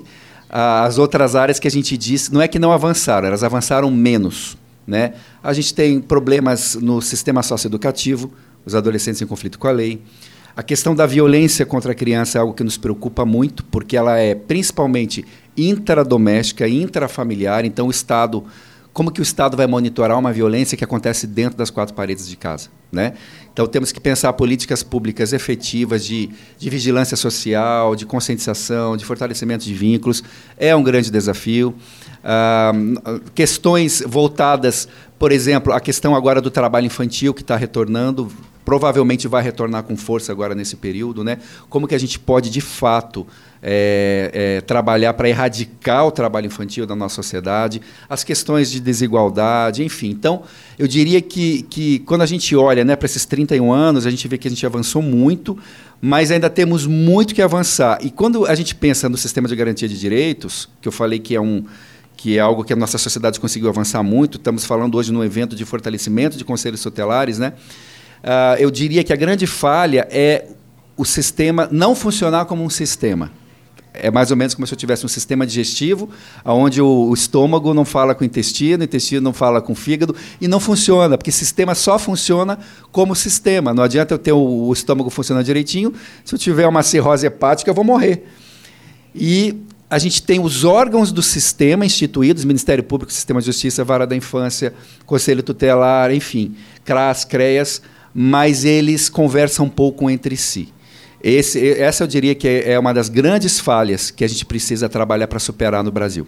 ah, 0.49 0.83
as 0.83 0.97
outras 0.97 1.35
áreas 1.35 1.59
que 1.59 1.67
a 1.67 1.71
gente 1.71 1.97
diz, 1.97 2.29
não 2.29 2.41
é 2.41 2.47
que 2.47 2.59
não 2.59 2.71
avançaram, 2.71 3.27
elas 3.27 3.43
avançaram 3.43 3.89
menos. 3.89 4.57
Né? 4.85 5.13
A 5.43 5.53
gente 5.53 5.73
tem 5.73 5.99
problemas 5.99 6.75
no 6.75 7.01
sistema 7.01 7.41
socioeducativo, 7.41 8.31
os 8.65 8.75
adolescentes 8.75 9.21
em 9.21 9.25
conflito 9.25 9.57
com 9.57 9.67
a 9.67 9.71
lei. 9.71 10.01
A 10.55 10.63
questão 10.63 10.95
da 10.95 11.05
violência 11.05 11.65
contra 11.65 11.91
a 11.91 11.95
criança 11.95 12.37
é 12.37 12.41
algo 12.41 12.53
que 12.53 12.63
nos 12.63 12.77
preocupa 12.77 13.25
muito, 13.25 13.63
porque 13.65 13.97
ela 13.97 14.17
é 14.17 14.33
principalmente 14.33 15.25
intradoméstica, 15.57 16.67
intrafamiliar, 16.67 17.65
então 17.65 17.87
o 17.87 17.91
Estado 17.91 18.43
como 18.95 19.11
que 19.11 19.19
o 19.19 19.23
Estado 19.23 19.57
vai 19.57 19.67
monitorar 19.67 20.17
uma 20.17 20.31
violência 20.31 20.77
que 20.77 20.83
acontece 20.83 21.27
dentro 21.27 21.57
das 21.57 21.69
quatro 21.69 21.93
paredes 21.93 22.29
de 22.29 22.37
casa? 22.37 22.69
Né? 22.89 23.13
Então, 23.51 23.67
temos 23.67 23.91
que 23.91 23.99
pensar 23.99 24.31
políticas 24.31 24.83
públicas 24.83 25.33
efetivas 25.33 26.05
de, 26.05 26.29
de 26.57 26.69
vigilância 26.69 27.17
social, 27.17 27.93
de 27.93 28.05
conscientização, 28.05 28.95
de 28.95 29.03
fortalecimento 29.03 29.65
de 29.65 29.73
vínculos. 29.73 30.23
É 30.57 30.73
um 30.73 30.81
grande 30.81 31.11
desafio. 31.11 31.75
Ah, 32.23 32.71
questões 33.35 34.01
voltadas, 34.07 34.87
por 35.19 35.33
exemplo, 35.33 35.73
a 35.73 35.81
questão 35.81 36.15
agora 36.15 36.39
do 36.39 36.49
trabalho 36.49 36.85
infantil 36.85 37.33
que 37.33 37.41
está 37.41 37.57
retornando, 37.57 38.31
provavelmente 38.65 39.27
vai 39.27 39.43
retornar 39.43 39.83
com 39.83 39.95
força 39.95 40.31
agora 40.31 40.55
nesse 40.55 40.75
período, 40.75 41.23
né? 41.23 41.37
Como 41.69 41.87
que 41.87 41.93
a 41.93 41.99
gente 41.99 42.17
pode, 42.17 42.49
de 42.49 42.59
fato, 42.59 43.25
é, 43.61 44.31
é, 44.33 44.61
trabalhar 44.61 45.13
para 45.13 45.29
erradicar 45.29 46.05
o 46.05 46.11
trabalho 46.11 46.47
infantil 46.47 46.85
da 46.87 46.95
nossa 46.95 47.15
sociedade, 47.15 47.79
as 48.09 48.23
questões 48.23 48.71
de 48.71 48.79
desigualdade, 48.79 49.83
enfim. 49.83 50.09
Então, 50.09 50.43
eu 50.77 50.87
diria 50.87 51.21
que, 51.21 51.61
que 51.63 51.99
quando 51.99 52.21
a 52.21 52.25
gente 52.25 52.55
olha 52.55 52.83
né, 52.83 52.95
para 52.95 53.05
esses 53.05 53.25
31 53.25 53.71
anos, 53.71 54.05
a 54.05 54.09
gente 54.09 54.27
vê 54.27 54.37
que 54.37 54.47
a 54.47 54.51
gente 54.51 54.65
avançou 54.65 55.01
muito, 55.01 55.57
mas 56.01 56.31
ainda 56.31 56.49
temos 56.49 56.87
muito 56.87 57.35
que 57.35 57.41
avançar. 57.41 57.99
E 58.03 58.09
quando 58.09 58.45
a 58.47 58.55
gente 58.55 58.73
pensa 58.73 59.07
no 59.07 59.17
sistema 59.17 59.47
de 59.47 59.55
garantia 59.55 59.87
de 59.87 59.97
direitos, 59.99 60.67
que 60.81 60.87
eu 60.87 60.91
falei 60.91 61.19
que 61.19 61.35
é 61.35 61.41
um 61.41 61.63
que 62.17 62.37
é 62.37 62.39
algo 62.39 62.63
que 62.63 62.71
a 62.71 62.75
nossa 62.77 62.97
sociedade 62.97 63.39
conseguiu 63.39 63.67
avançar 63.67 64.01
muito. 64.01 64.37
Estamos 64.37 64.63
falando 64.63 64.95
hoje 64.95 65.11
num 65.11 65.23
evento 65.23 65.53
de 65.53 65.65
fortalecimento 65.65 66.37
de 66.37 66.45
conselhos 66.45 66.81
tutelares, 66.81 67.37
né? 67.37 67.53
Uh, 68.23 68.59
eu 68.59 68.71
diria 68.71 69.03
que 69.03 69.13
a 69.13 69.15
grande 69.15 69.45
falha 69.45 70.07
é 70.09 70.47
o 70.97 71.05
sistema 71.05 71.67
não 71.71 71.95
funcionar 71.95 72.45
como 72.45 72.63
um 72.63 72.69
sistema. 72.69 73.31
É 73.93 74.11
mais 74.11 74.29
ou 74.29 74.37
menos 74.37 74.53
como 74.53 74.67
se 74.67 74.73
eu 74.73 74.77
tivesse 74.77 75.05
um 75.05 75.09
sistema 75.09 75.45
digestivo, 75.45 76.09
onde 76.43 76.81
o, 76.81 77.13
estômago 77.13 77.73
não 77.73 77.85
fala 77.85 78.13
com 78.13 78.23
o 78.23 78.27
intestino, 78.27 78.81
o 78.81 78.85
intestino 78.85 79.21
não 79.21 79.33
fala 79.33 79.61
com 79.61 79.71
o 79.71 79.75
fígado, 79.75 80.15
e 80.41 80.47
não 80.47 80.59
funciona, 80.59 81.17
porque 81.17 81.29
o 81.29 81.33
sistema 81.33 81.73
só 81.73 81.97
funciona 81.97 82.59
como 82.91 83.15
sistema. 83.15 83.73
Não 83.73 83.83
adianta 83.83 84.13
eu 84.13 84.17
ter 84.17 84.33
o, 84.33 84.67
o 84.67 84.73
estômago 84.73 85.09
funcionando 85.09 85.45
direitinho, 85.45 85.93
se 86.23 86.35
eu 86.35 86.39
tiver 86.39 86.67
uma 86.67 86.83
cirrose 86.83 87.25
hepática, 87.25 87.69
eu 87.69 87.73
vou 87.73 87.83
morrer. 87.83 88.27
E 89.13 89.61
a 89.89 89.97
gente 89.97 90.21
tem 90.23 90.39
os 90.39 90.63
órgãos 90.63 91.11
do 91.11 91.21
sistema 91.21 91.85
instituídos, 91.85 92.43
Ministério 92.43 92.83
Público, 92.83 93.13
Sistema 93.13 93.39
de 93.39 93.45
Justiça, 93.45 93.83
Vara 93.83 94.05
da 94.05 94.15
Infância, 94.15 94.73
Conselho 95.05 95.41
Tutelar, 95.41 96.11
enfim, 96.11 96.55
CRAS, 96.83 97.23
CREAS, 97.23 97.81
mas 98.17 98.63
eles 98.63 99.09
conversam 99.09 99.65
um 99.65 99.69
pouco 99.69 100.09
entre 100.09 100.37
si. 100.37 100.69
Esse, 101.21 101.71
essa 101.71 102.03
eu 102.05 102.07
diria 102.07 102.33
que 102.33 102.47
é, 102.47 102.71
é 102.71 102.79
uma 102.79 102.93
das 102.93 103.09
grandes 103.09 103.59
falhas 103.59 104.09
que 104.09 104.23
a 104.23 104.27
gente 104.27 104.45
precisa 104.45 104.87
trabalhar 104.87 105.27
para 105.27 105.39
superar 105.39 105.83
no 105.83 105.91
Brasil. 105.91 106.25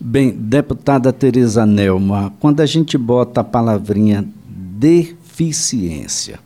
Bem, 0.00 0.30
deputada 0.30 1.12
Tereza 1.12 1.66
Nelma, 1.66 2.32
quando 2.38 2.60
a 2.60 2.66
gente 2.66 2.96
bota 2.96 3.40
a 3.40 3.44
palavrinha 3.44 4.24
deficiência, 4.46 6.38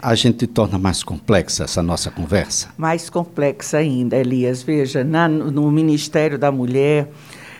a 0.00 0.14
gente 0.14 0.46
torna 0.46 0.78
mais 0.78 1.02
complexa 1.02 1.64
essa 1.64 1.82
nossa 1.82 2.10
conversa? 2.10 2.68
Mais 2.78 3.10
complexa 3.10 3.78
ainda, 3.78 4.16
Elias. 4.16 4.62
Veja, 4.62 5.02
na, 5.02 5.28
no 5.28 5.70
Ministério 5.70 6.38
da 6.38 6.52
Mulher, 6.52 7.10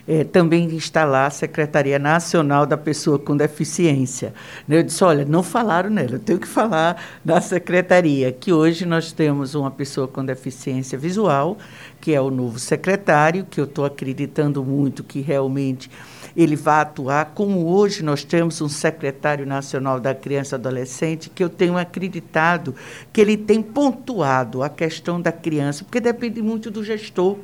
é, 0.09 0.25
também 0.25 0.75
está 0.75 1.05
lá 1.05 1.27
a 1.27 1.31
Secretaria 1.31 1.99
Nacional 1.99 2.65
da 2.65 2.79
Pessoa 2.79 3.19
com 3.19 3.37
Deficiência. 3.37 4.33
Eu 4.67 4.83
disse, 4.83 5.05
olha, 5.05 5.23
não 5.27 5.43
falaram 5.43 5.91
nela, 5.91 6.13
eu 6.13 6.19
tenho 6.19 6.39
que 6.39 6.49
falar 6.49 6.97
na 7.23 7.43
secretaria, 7.43 8.33
que 8.33 8.51
hoje 8.51 8.87
nós 8.87 9.13
temos 9.13 9.55
uma 9.55 9.71
pessoa 9.71 10.09
com 10.09 10.25
deficiência 10.25 10.97
visual, 10.97 11.59
que 12.01 12.15
é 12.15 12.21
o 12.21 12.31
novo 12.31 12.59
secretário, 12.59 13.47
que 13.51 13.61
eu 13.61 13.65
estou 13.65 13.85
acreditando 13.85 14.65
muito 14.65 15.05
que 15.05 15.21
realmente 15.21 15.91
ele 16.35 16.57
vai 16.57 16.81
atuar, 16.81 17.33
como 17.35 17.67
hoje 17.67 18.03
nós 18.03 18.25
temos 18.25 18.63
um 18.63 18.69
secretário 18.69 19.45
nacional 19.45 20.01
da 20.01 20.15
criança 20.15 20.55
e 20.55 20.57
adolescente, 20.57 21.29
que 21.29 21.45
eu 21.45 21.51
tenho 21.51 21.77
acreditado 21.77 22.75
que 23.13 23.21
ele 23.21 23.37
tem 23.37 23.61
pontuado 23.61 24.63
a 24.63 24.71
questão 24.71 25.21
da 25.21 25.33
criança, 25.33 25.85
porque 25.85 26.01
depende 26.01 26.41
muito 26.41 26.71
do 26.71 26.83
gestor 26.83 27.37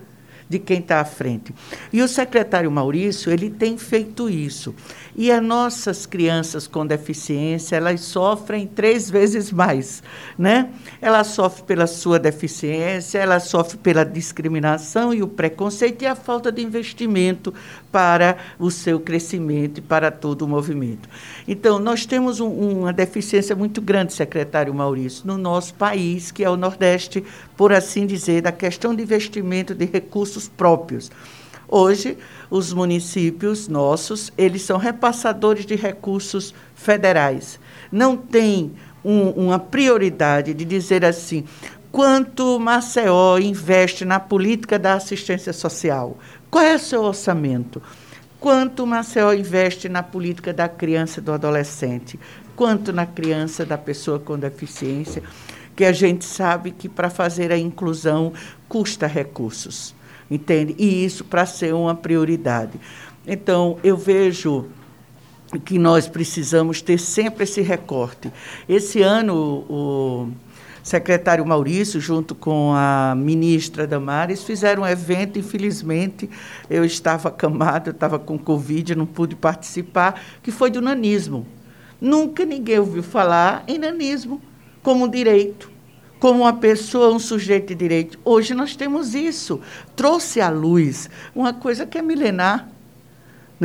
de 0.49 0.59
quem 0.59 0.81
está 0.81 1.01
à 1.01 1.05
frente. 1.05 1.55
E 1.93 2.03
o 2.03 2.09
secretário 2.09 2.71
Maurício, 2.71 3.33
ele 3.33 3.51
tem 3.51 3.77
feito 3.79 4.29
isso. 4.29 4.75
E 5.17 5.31
as 5.31 5.43
nossas 5.43 6.07
crianças 6.07 6.67
com 6.67 6.87
deficiência, 6.87 7.77
elas 7.77 8.01
sofrem 8.01 8.67
três 8.67 9.09
vezes 9.11 9.51
mais, 9.51 10.03
né? 10.39 10.71
Ela 11.01 11.25
sofre 11.25 11.63
pela 11.63 11.87
sua 11.87 12.19
deficiência, 12.19 13.19
ela 13.19 13.41
sofre 13.41 13.79
pela 13.79 14.05
discriminação 14.05 15.15
e 15.15 15.23
o 15.23 15.29
preconceito 15.29 16.03
e 16.03 16.07
a 16.07 16.15
falta 16.15 16.51
de 16.51 16.63
investimento 16.63 17.55
para 17.95 18.39
o 18.59 18.73
seu 18.73 18.99
crescimento 18.99 19.79
e 19.79 19.81
para 19.81 20.11
todo 20.11 20.43
o 20.43 20.49
movimento. 20.49 21.09
Então, 21.47 21.79
nós 21.79 22.05
temos 22.05 22.41
um, 22.41 22.49
uma 22.81 22.93
deficiência 22.93 23.55
muito 23.55 23.81
grande, 23.81 24.13
secretário 24.13 24.75
Maurício, 24.75 25.25
no 25.25 25.39
nosso 25.39 25.75
país, 25.75 26.33
que 26.33 26.43
é 26.43 26.51
o 26.51 26.57
Nordeste, 26.57 27.23
por 27.57 27.73
assim 27.73 28.05
dizer, 28.05 28.43
da 28.43 28.51
questão 28.51 28.97
de 28.97 29.05
investimento 29.05 29.77
de 29.77 29.85
recursos 29.85 30.49
próprios. 30.49 31.09
Hoje, 31.69 32.19
os 32.51 32.73
municípios 32.73 33.69
nossos, 33.69 34.33
eles 34.37 34.63
são 34.63 34.77
repassadores 34.77 35.65
de 35.65 35.77
recursos 35.77 36.53
federais. 36.75 37.61
Não 37.93 38.17
tem 38.17 38.73
um, 39.05 39.29
uma 39.29 39.61
prioridade 39.61 40.53
de 40.53 40.65
dizer 40.65 41.05
assim, 41.05 41.45
quanto 41.93 42.59
Maceió 42.59 43.39
investe 43.39 44.05
na 44.05 44.19
política 44.19 44.81
da 44.81 44.95
assistência 44.95 45.53
social? 45.53 46.19
Qual 46.55 46.63
é 46.63 46.77
o 46.77 46.79
seu 46.79 47.03
orçamento? 47.03 47.83
Quanto 48.39 48.87
Maceió 48.87 49.33
investe 49.33 49.89
na 49.89 50.05
política 50.05 50.53
da 50.53 50.69
criança 50.69 51.19
e 51.19 51.21
do 51.21 51.33
adolescente? 51.33 52.17
Quanto 52.55 52.93
na 52.93 53.05
criança 53.05 53.67
da 53.67 53.77
pessoa 53.77 54.21
com 54.21 54.39
deficiência? 54.39 55.21
Que 55.75 55.85
a 55.85 55.91
gente 55.91 56.25
sabe 56.25 56.71
que 56.71 56.89
para 56.89 57.11
fazer 57.11 57.51
a 57.51 57.59
inclusão 57.59 58.33
custa 58.69 59.09
recursos 59.09 59.97
entende? 60.31 60.77
E 60.79 61.05
isso 61.05 61.25
para 61.25 61.45
ser 61.45 61.75
uma 61.75 61.93
prioridade. 61.93 62.79
Então, 63.27 63.77
eu 63.83 63.97
vejo 63.97 64.67
que 65.65 65.77
nós 65.77 66.07
precisamos 66.07 66.81
ter 66.81 67.01
sempre 67.01 67.43
esse 67.43 67.63
recorte. 67.63 68.33
Esse 68.69 69.03
ano, 69.03 69.35
o 69.69 70.29
secretário 70.85 71.45
Maurício, 71.45 71.99
junto 71.99 72.35
com 72.35 72.73
a 72.75 73.15
ministra 73.17 73.87
Damares, 73.87 74.45
fizeram 74.45 74.83
um 74.83 74.87
evento. 74.87 75.39
Infelizmente, 75.39 76.29
eu 76.69 76.85
estava 76.85 77.31
acamado, 77.31 77.89
eu 77.89 77.93
estava 77.93 78.19
com 78.19 78.39
Covid, 78.39 78.95
não 78.95 79.07
pude 79.07 79.35
participar, 79.35 80.21
que 80.43 80.53
foi 80.53 80.71
do 80.71 80.83
nanismo. 80.83 81.47
Nunca 82.01 82.45
ninguém 82.45 82.79
ouviu 82.79 83.03
falar 83.03 83.65
em 83.67 83.79
nanismo 83.79 84.41
como 84.83 85.09
direito 85.09 85.73
como 86.21 86.41
uma 86.41 86.55
pessoa, 86.55 87.15
um 87.15 87.19
sujeito 87.19 87.67
de 87.67 87.75
direito. 87.75 88.19
Hoje 88.25 88.55
nós 88.55 88.75
temos 88.75 89.15
isso. 89.15 89.61
Trouxe 89.95 90.41
à 90.41 90.49
luz 90.49 91.11
uma 91.35 91.53
coisa 91.53 91.85
que 91.85 91.99
é 91.99 92.03
milenar. 92.03 92.71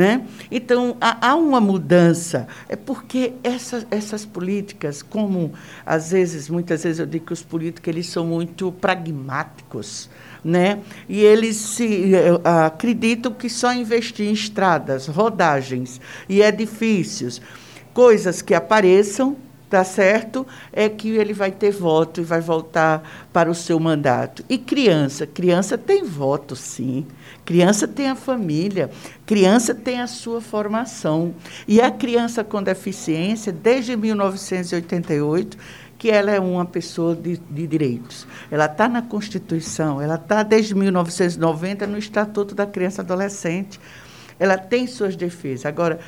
Né? 0.00 0.26
Então, 0.50 0.96
há, 0.98 1.28
há 1.28 1.34
uma 1.34 1.60
mudança. 1.60 2.48
É 2.70 2.74
porque 2.74 3.34
essa, 3.44 3.86
essas 3.90 4.24
políticas, 4.24 5.02
como 5.02 5.52
às 5.84 6.12
vezes, 6.12 6.48
muitas 6.48 6.84
vezes 6.84 7.00
eu 7.00 7.04
digo 7.04 7.26
que 7.26 7.34
os 7.34 7.42
políticos 7.42 7.86
eles 7.86 8.06
são 8.06 8.24
muito 8.24 8.72
pragmáticos. 8.72 10.08
Né? 10.42 10.78
E 11.06 11.20
eles 11.20 11.56
se 11.56 12.12
uh, 12.14 12.48
acreditam 12.64 13.30
que 13.30 13.50
só 13.50 13.74
investir 13.74 14.26
em 14.26 14.32
estradas, 14.32 15.06
rodagens 15.06 16.00
e 16.26 16.40
edifícios, 16.40 17.42
coisas 17.92 18.40
que 18.40 18.54
apareçam 18.54 19.36
tá 19.70 19.84
certo? 19.84 20.44
É 20.72 20.88
que 20.88 21.10
ele 21.10 21.32
vai 21.32 21.52
ter 21.52 21.70
voto 21.70 22.20
e 22.20 22.24
vai 22.24 22.40
voltar 22.40 23.28
para 23.32 23.48
o 23.48 23.54
seu 23.54 23.78
mandato. 23.78 24.44
E 24.48 24.58
criança, 24.58 25.28
criança 25.28 25.78
tem 25.78 26.02
voto, 26.02 26.56
sim. 26.56 27.06
Criança 27.44 27.86
tem 27.86 28.08
a 28.08 28.16
família, 28.16 28.90
criança 29.24 29.72
tem 29.72 30.00
a 30.00 30.08
sua 30.08 30.40
formação. 30.40 31.32
E 31.68 31.80
a 31.80 31.88
criança 31.88 32.42
com 32.42 32.60
deficiência, 32.60 33.52
desde 33.52 33.96
1988, 33.96 35.56
que 35.96 36.10
ela 36.10 36.32
é 36.32 36.40
uma 36.40 36.64
pessoa 36.64 37.14
de, 37.14 37.36
de 37.36 37.66
direitos. 37.66 38.26
Ela 38.50 38.64
está 38.64 38.88
na 38.88 39.02
Constituição, 39.02 40.00
ela 40.00 40.16
está 40.16 40.42
desde 40.42 40.74
1990 40.74 41.86
no 41.86 41.96
Estatuto 41.96 42.56
da 42.56 42.66
Criança 42.66 43.02
e 43.02 43.04
Adolescente. 43.04 43.78
Ela 44.38 44.58
tem 44.58 44.86
suas 44.88 45.14
defesas. 45.14 45.66
Agora, 45.66 46.00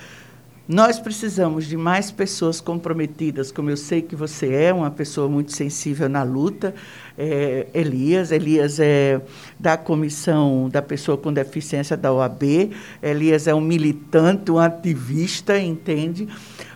nós 0.69 1.01
precisamos 1.01 1.67
de 1.67 1.77
mais 1.77 2.13
pessoas 2.13 2.61
comprometidas, 2.61 3.51
como 3.51 3.69
eu 3.69 3.77
sei 3.77 4.01
que 4.01 4.15
você 4.15 4.55
é, 4.55 4.73
uma 4.73 4.93
pessoa 4.93 5.29
muito 5.29 5.53
sensível 5.53 6.09
na 6.09 6.23
luta. 6.23 6.73
É, 7.19 7.67
Elias, 7.75 8.31
Elias 8.31 8.79
é 8.79 9.21
da 9.59 9.77
comissão 9.77 10.69
da 10.69 10.81
pessoa 10.81 11.19
com 11.19 11.33
deficiência 11.33 11.97
da 11.97 12.13
OAB, 12.13 12.71
Elias 13.03 13.49
é 13.49 13.55
um 13.55 13.61
militante, 13.61 14.53
um 14.53 14.59
ativista, 14.59 15.59
entende? 15.59 16.29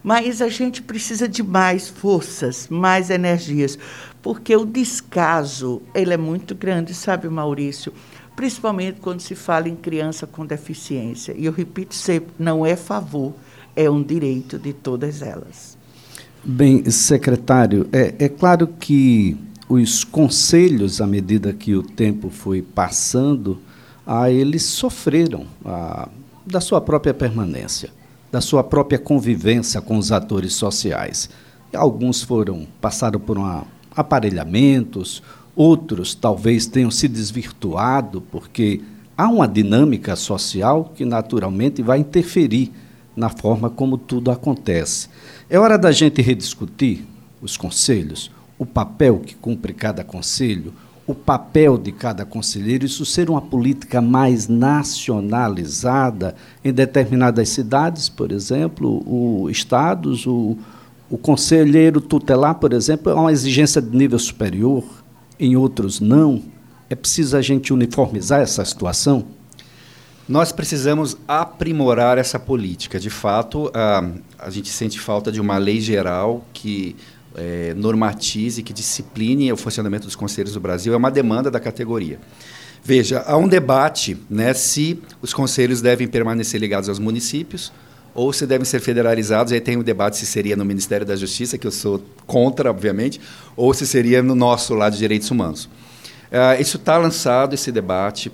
Mas 0.02 0.42
a 0.42 0.48
gente 0.48 0.82
precisa 0.82 1.28
de 1.28 1.42
mais 1.44 1.88
forças, 1.88 2.68
mais 2.68 3.08
energias, 3.08 3.78
porque 4.20 4.54
o 4.56 4.66
descaso 4.66 5.80
ele 5.94 6.12
é 6.12 6.16
muito 6.16 6.56
grande, 6.56 6.92
sabe, 6.92 7.28
Maurício? 7.28 7.92
Principalmente 8.34 9.00
quando 9.00 9.20
se 9.20 9.36
fala 9.36 9.68
em 9.68 9.76
criança 9.76 10.26
com 10.26 10.44
deficiência. 10.44 11.34
E 11.38 11.46
eu 11.46 11.52
repito 11.52 11.94
sempre, 11.94 12.30
não 12.38 12.66
é 12.66 12.74
favor 12.74 13.32
é 13.76 13.88
um 13.90 14.02
direito 14.02 14.58
de 14.58 14.72
todas 14.72 15.22
elas. 15.22 15.76
Bem, 16.42 16.90
secretário, 16.90 17.86
é, 17.92 18.14
é 18.18 18.28
claro 18.28 18.66
que 18.66 19.36
os 19.68 20.04
conselhos, 20.04 21.00
à 21.00 21.06
medida 21.06 21.52
que 21.52 21.74
o 21.74 21.82
tempo 21.82 22.30
foi 22.30 22.62
passando, 22.62 23.58
ah, 24.06 24.30
eles 24.30 24.62
sofreram 24.64 25.46
ah, 25.64 26.08
da 26.46 26.60
sua 26.60 26.80
própria 26.80 27.12
permanência, 27.12 27.90
da 28.30 28.40
sua 28.40 28.62
própria 28.62 28.98
convivência 28.98 29.80
com 29.80 29.98
os 29.98 30.12
atores 30.12 30.54
sociais. 30.54 31.28
Alguns 31.74 32.22
foram 32.22 32.66
passaram 32.80 33.18
por 33.18 33.36
uma, 33.36 33.66
aparelhamentos, 33.94 35.22
outros 35.54 36.14
talvez 36.14 36.66
tenham 36.66 36.90
se 36.90 37.08
desvirtuado, 37.08 38.20
porque 38.30 38.80
há 39.16 39.28
uma 39.28 39.48
dinâmica 39.48 40.14
social 40.14 40.92
que 40.94 41.04
naturalmente 41.04 41.82
vai 41.82 41.98
interferir 41.98 42.72
na 43.16 43.30
forma 43.30 43.70
como 43.70 43.96
tudo 43.96 44.30
acontece. 44.30 45.08
É 45.48 45.58
hora 45.58 45.78
da 45.78 45.90
gente 45.90 46.20
rediscutir 46.20 47.04
os 47.40 47.56
conselhos, 47.56 48.30
o 48.58 48.66
papel 48.66 49.20
que 49.20 49.34
cumpre 49.34 49.72
cada 49.72 50.04
conselho, 50.04 50.72
o 51.06 51.14
papel 51.14 51.78
de 51.78 51.92
cada 51.92 52.24
conselheiro, 52.24 52.84
isso 52.84 53.06
ser 53.06 53.30
uma 53.30 53.40
política 53.40 54.00
mais 54.00 54.48
nacionalizada 54.48 56.34
em 56.64 56.72
determinadas 56.72 57.48
cidades, 57.48 58.08
por 58.08 58.32
exemplo, 58.32 59.02
o 59.06 59.48
estados, 59.48 60.26
o, 60.26 60.56
o 61.08 61.16
conselheiro 61.16 62.00
tutelar, 62.00 62.56
por 62.56 62.72
exemplo, 62.72 63.12
é 63.12 63.14
uma 63.14 63.30
exigência 63.30 63.80
de 63.80 63.96
nível 63.96 64.18
superior, 64.18 64.82
em 65.38 65.54
outros 65.54 66.00
não. 66.00 66.42
É 66.90 66.96
preciso 66.96 67.36
a 67.36 67.42
gente 67.42 67.72
uniformizar 67.72 68.40
essa 68.40 68.64
situação? 68.64 69.24
Nós 70.28 70.50
precisamos 70.50 71.16
aprimorar 71.28 72.18
essa 72.18 72.38
política. 72.38 72.98
De 72.98 73.10
fato, 73.10 73.70
a, 73.72 74.10
a 74.38 74.50
gente 74.50 74.68
sente 74.70 74.98
falta 74.98 75.30
de 75.30 75.40
uma 75.40 75.56
lei 75.56 75.80
geral 75.80 76.44
que 76.52 76.96
é, 77.36 77.74
normatize, 77.74 78.62
que 78.62 78.72
discipline 78.72 79.52
o 79.52 79.56
funcionamento 79.56 80.06
dos 80.06 80.16
conselhos 80.16 80.54
do 80.54 80.60
Brasil. 80.60 80.92
É 80.92 80.96
uma 80.96 81.10
demanda 81.10 81.50
da 81.50 81.60
categoria. 81.60 82.18
Veja, 82.82 83.22
há 83.26 83.36
um 83.36 83.46
debate 83.46 84.16
né, 84.28 84.52
se 84.54 85.00
os 85.20 85.32
conselhos 85.32 85.80
devem 85.80 86.08
permanecer 86.08 86.60
ligados 86.60 86.88
aos 86.88 86.98
municípios 86.98 87.72
ou 88.14 88.32
se 88.32 88.46
devem 88.46 88.64
ser 88.64 88.80
federalizados. 88.80 89.52
Aí 89.52 89.60
tem 89.60 89.76
um 89.76 89.82
debate 89.82 90.16
se 90.16 90.26
seria 90.26 90.56
no 90.56 90.64
Ministério 90.64 91.06
da 91.06 91.14
Justiça, 91.14 91.58
que 91.58 91.66
eu 91.66 91.70
sou 91.70 92.02
contra, 92.26 92.70
obviamente, 92.70 93.20
ou 93.56 93.72
se 93.74 93.86
seria 93.86 94.22
no 94.22 94.34
nosso 94.34 94.74
lado 94.74 94.94
de 94.94 94.98
direitos 94.98 95.30
humanos. 95.30 95.66
Uh, 95.66 96.60
isso 96.60 96.78
está 96.78 96.96
lançado, 96.96 97.54
esse 97.54 97.70
debate. 97.70 98.32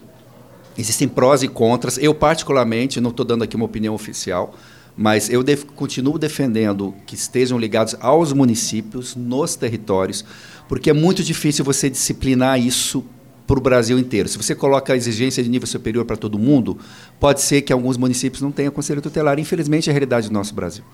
Existem 0.76 1.08
prós 1.08 1.42
e 1.42 1.48
contras. 1.48 1.98
Eu, 1.98 2.14
particularmente, 2.14 3.00
não 3.00 3.10
estou 3.10 3.24
dando 3.24 3.44
aqui 3.44 3.56
uma 3.56 3.64
opinião 3.64 3.94
oficial, 3.94 4.54
mas 4.96 5.28
eu 5.30 5.42
def 5.42 5.64
continuo 5.76 6.18
defendendo 6.18 6.94
que 7.06 7.14
estejam 7.14 7.58
ligados 7.58 7.96
aos 8.00 8.32
municípios, 8.32 9.14
nos 9.14 9.56
territórios, 9.56 10.24
porque 10.68 10.90
é 10.90 10.92
muito 10.92 11.22
difícil 11.22 11.64
você 11.64 11.88
disciplinar 11.90 12.58
isso 12.60 13.04
para 13.46 13.58
o 13.58 13.62
Brasil 13.62 13.98
inteiro. 13.98 14.28
Se 14.28 14.38
você 14.38 14.54
coloca 14.54 14.92
a 14.92 14.96
exigência 14.96 15.42
de 15.42 15.50
nível 15.50 15.66
superior 15.66 16.04
para 16.04 16.16
todo 16.16 16.38
mundo, 16.38 16.78
pode 17.18 17.42
ser 17.42 17.62
que 17.62 17.72
alguns 17.72 17.96
municípios 17.96 18.40
não 18.40 18.52
tenham 18.52 18.72
conselho 18.72 19.02
tutelar. 19.02 19.38
Infelizmente, 19.38 19.90
é 19.90 19.92
a 19.92 19.92
realidade 19.92 20.28
do 20.28 20.32
nosso 20.32 20.54
Brasil 20.54 20.84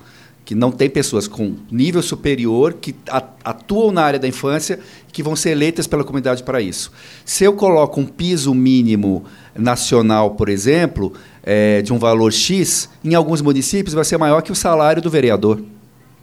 que 0.49 0.55
não 0.55 0.71
tem 0.73 0.89
pessoas 0.89 1.29
com 1.29 1.57
nível 1.71 2.01
superior 2.01 2.73
que 2.73 2.97
atuam 3.45 3.93
na 3.93 4.01
área 4.01 4.19
da 4.19 4.27
infância 4.27 4.81
que 5.13 5.23
vão 5.23 5.37
ser 5.37 5.51
eleitas 5.51 5.87
pela 5.87 6.03
comunidade 6.03 6.43
para 6.43 6.59
isso. 6.59 6.91
Se 7.23 7.45
eu 7.45 7.53
coloco 7.53 8.01
um 8.01 8.07
piso 8.07 8.55
mínimo 8.55 9.27
nacional, 9.59 10.33
por 10.33 10.49
exemplo, 10.49 11.13
é, 11.43 11.83
de 11.83 11.93
um 11.93 11.99
valor 11.99 12.33
X, 12.33 12.89
em 13.05 13.15
alguns 13.15 13.41
municípios 13.41 13.95
vai 13.95 14.05
ser 14.05 14.17
maior 14.17 14.43
que 14.43 14.53
o 14.53 14.55
salário 14.55 15.03
do 15.03 15.11
vereador. 15.11 15.63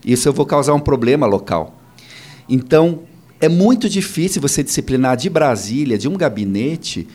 Isso 0.03 0.27
eu 0.27 0.33
vou 0.33 0.45
causar 0.45 0.73
um 0.73 0.79
problema 0.79 1.25
local. 1.25 1.75
Então, 2.47 3.01
é 3.39 3.49
muito 3.49 3.89
difícil 3.89 4.41
você 4.41 4.63
disciplinar 4.63 5.17
de 5.17 5.29
Brasília, 5.29 5.97
de 5.97 6.07
um 6.07 6.15
gabinete, 6.15 7.07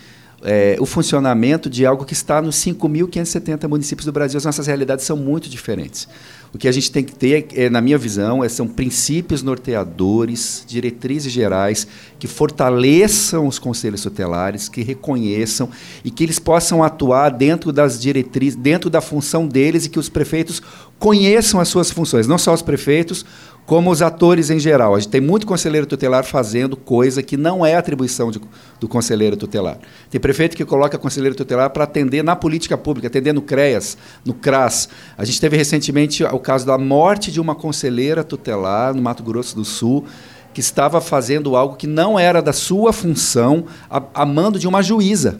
é, 0.42 0.76
o 0.80 0.86
funcionamento 0.86 1.68
de 1.68 1.84
algo 1.84 2.04
que 2.04 2.12
está 2.12 2.40
nos 2.40 2.56
5.570 2.56 3.68
municípios 3.68 4.06
do 4.06 4.12
Brasil. 4.12 4.38
As 4.38 4.44
nossas 4.44 4.66
realidades 4.66 5.04
são 5.04 5.16
muito 5.16 5.48
diferentes. 5.48 6.08
O 6.52 6.58
que 6.58 6.66
a 6.66 6.72
gente 6.72 6.90
tem 6.90 7.04
que 7.04 7.14
ter, 7.14 7.46
é, 7.54 7.70
na 7.70 7.80
minha 7.80 7.96
visão, 7.96 8.42
é, 8.42 8.48
são 8.48 8.66
princípios 8.66 9.40
norteadores, 9.40 10.64
diretrizes 10.66 11.32
gerais 11.32 11.86
que 12.18 12.26
fortaleçam 12.26 13.46
os 13.46 13.58
conselhos 13.58 14.02
tutelares, 14.02 14.68
que 14.68 14.82
reconheçam 14.82 15.68
e 16.04 16.10
que 16.10 16.24
eles 16.24 16.40
possam 16.40 16.82
atuar 16.82 17.30
dentro 17.30 17.72
das 17.72 18.00
diretrizes, 18.00 18.56
dentro 18.56 18.90
da 18.90 19.00
função 19.00 19.46
deles 19.46 19.86
e 19.86 19.88
que 19.88 19.98
os 19.98 20.08
prefeitos 20.08 20.60
conheçam 20.98 21.60
as 21.60 21.68
suas 21.68 21.90
funções, 21.90 22.26
não 22.26 22.36
só 22.36 22.52
os 22.52 22.62
prefeitos, 22.62 23.24
como 23.70 23.88
os 23.88 24.02
atores 24.02 24.50
em 24.50 24.58
geral. 24.58 24.96
A 24.96 24.98
gente 24.98 25.10
tem 25.10 25.20
muito 25.20 25.46
conselheiro 25.46 25.86
tutelar 25.86 26.24
fazendo 26.24 26.76
coisa 26.76 27.22
que 27.22 27.36
não 27.36 27.64
é 27.64 27.76
atribuição 27.76 28.28
de, 28.28 28.40
do 28.80 28.88
conselheiro 28.88 29.36
tutelar. 29.36 29.78
Tem 30.10 30.20
prefeito 30.20 30.56
que 30.56 30.64
coloca 30.64 30.98
conselheiro 30.98 31.36
tutelar 31.36 31.70
para 31.70 31.84
atender 31.84 32.24
na 32.24 32.34
política 32.34 32.76
pública, 32.76 33.06
atender 33.06 33.32
no 33.32 33.40
CREAS, 33.40 33.96
no 34.24 34.34
CRAS. 34.34 34.88
A 35.16 35.24
gente 35.24 35.40
teve 35.40 35.56
recentemente 35.56 36.24
o 36.24 36.40
caso 36.40 36.66
da 36.66 36.76
morte 36.76 37.30
de 37.30 37.40
uma 37.40 37.54
conselheira 37.54 38.24
tutelar 38.24 38.92
no 38.92 39.00
Mato 39.00 39.22
Grosso 39.22 39.54
do 39.54 39.64
Sul, 39.64 40.04
que 40.52 40.58
estava 40.58 41.00
fazendo 41.00 41.54
algo 41.54 41.76
que 41.76 41.86
não 41.86 42.18
era 42.18 42.42
da 42.42 42.52
sua 42.52 42.92
função, 42.92 43.66
a, 43.88 44.02
a 44.12 44.26
mando 44.26 44.58
de 44.58 44.66
uma 44.66 44.82
juíza. 44.82 45.38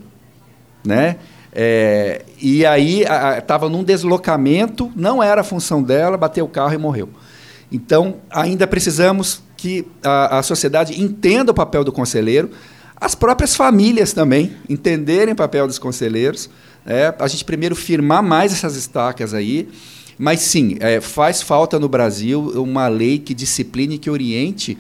Né? 0.85 1.16
É, 1.53 2.25
e 2.40 2.64
aí 2.64 3.03
estava 3.37 3.69
num 3.69 3.83
deslocamento, 3.83 4.88
não 4.95 5.21
era 5.21 5.40
a 5.40 5.45
função 5.45 5.83
dela, 5.83 6.16
bateu 6.16 6.45
o 6.45 6.49
carro 6.49 6.75
e 6.75 6.79
morreu. 6.79 7.09
Então, 7.70 8.16
ainda 8.30 8.66
precisamos 8.66 9.42
que 9.56 9.87
a, 10.02 10.38
a 10.38 10.42
sociedade 10.42 11.00
entenda 11.00 11.52
o 11.52 11.54
papel 11.54 11.85
do 11.85 11.92
conselheiro, 11.92 12.50
as 13.00 13.14
próprias 13.14 13.56
famílias 13.56 14.12
também 14.12 14.52
entenderem 14.68 15.33
o 15.33 15.37
papel 15.37 15.66
dos 15.66 15.78
conselheiros. 15.78 16.50
É, 16.85 17.14
a 17.18 17.28
gente 17.28 17.44
primeiro 17.44 17.74
firmar 17.74 18.22
mais 18.22 18.52
essas 18.52 18.76
estacas 18.76 19.33
aí. 19.33 19.68
Mas 20.18 20.40
sim, 20.40 20.76
é, 20.80 21.00
faz 21.00 21.40
falta 21.40 21.78
no 21.78 21.88
Brasil 21.88 22.52
uma 22.56 22.88
lei 22.88 23.18
que 23.18 23.33
discipline, 23.33 23.96
que 23.96 24.11
oriente. 24.11 24.76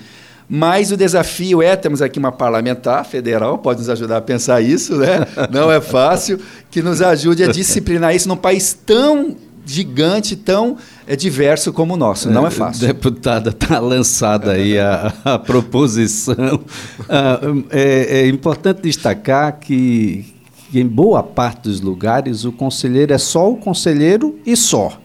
Mas 0.46 0.90
o 0.90 0.96
desafio 0.96 1.62
é, 1.62 1.76
temos 1.76 2.02
aqui 2.02 2.18
uma 2.18 2.32
parlamentar 2.32 3.06
federal, 3.06 3.56
pode 3.56 3.78
nos 3.78 3.88
ajudar 3.88 4.18
a 4.18 4.20
pensar 4.20 4.60
isso, 4.60 4.96
né? 4.96 5.26
Não 5.50 5.72
é 5.72 5.80
fácil, 5.80 6.38
que 6.70 6.82
nos 6.82 7.00
ajude 7.00 7.44
a 7.44 7.46
disciplinar 7.46 8.14
isso 8.14 8.28
num 8.28 8.36
país 8.36 8.76
tão 8.84 9.36
gigante, 9.70 10.34
tão 10.34 10.76
é, 11.06 11.14
diverso 11.14 11.72
como 11.72 11.94
o 11.94 11.96
nosso. 11.96 12.28
Não 12.28 12.46
é 12.46 12.50
fácil. 12.50 12.86
Deputada, 12.86 13.50
está 13.50 13.78
lançada 13.78 14.52
aí 14.52 14.78
a, 14.78 15.12
a 15.24 15.38
proposição. 15.38 16.60
Ah, 17.12 17.40
é, 17.70 18.20
é, 18.20 18.28
importante 18.28 18.82
destacar 18.82 19.58
que, 19.58 20.24
que 20.70 20.78
em 20.78 20.86
boa 20.86 21.22
parte 21.22 21.62
dos 21.62 21.80
lugares 21.80 22.44
o 22.44 22.52
conselheiro 22.52 23.12
é 23.12 23.18
só 23.18 23.50
o 23.50 23.56
conselheiro 23.56 24.38
e 24.46 24.56
só. 24.56 25.00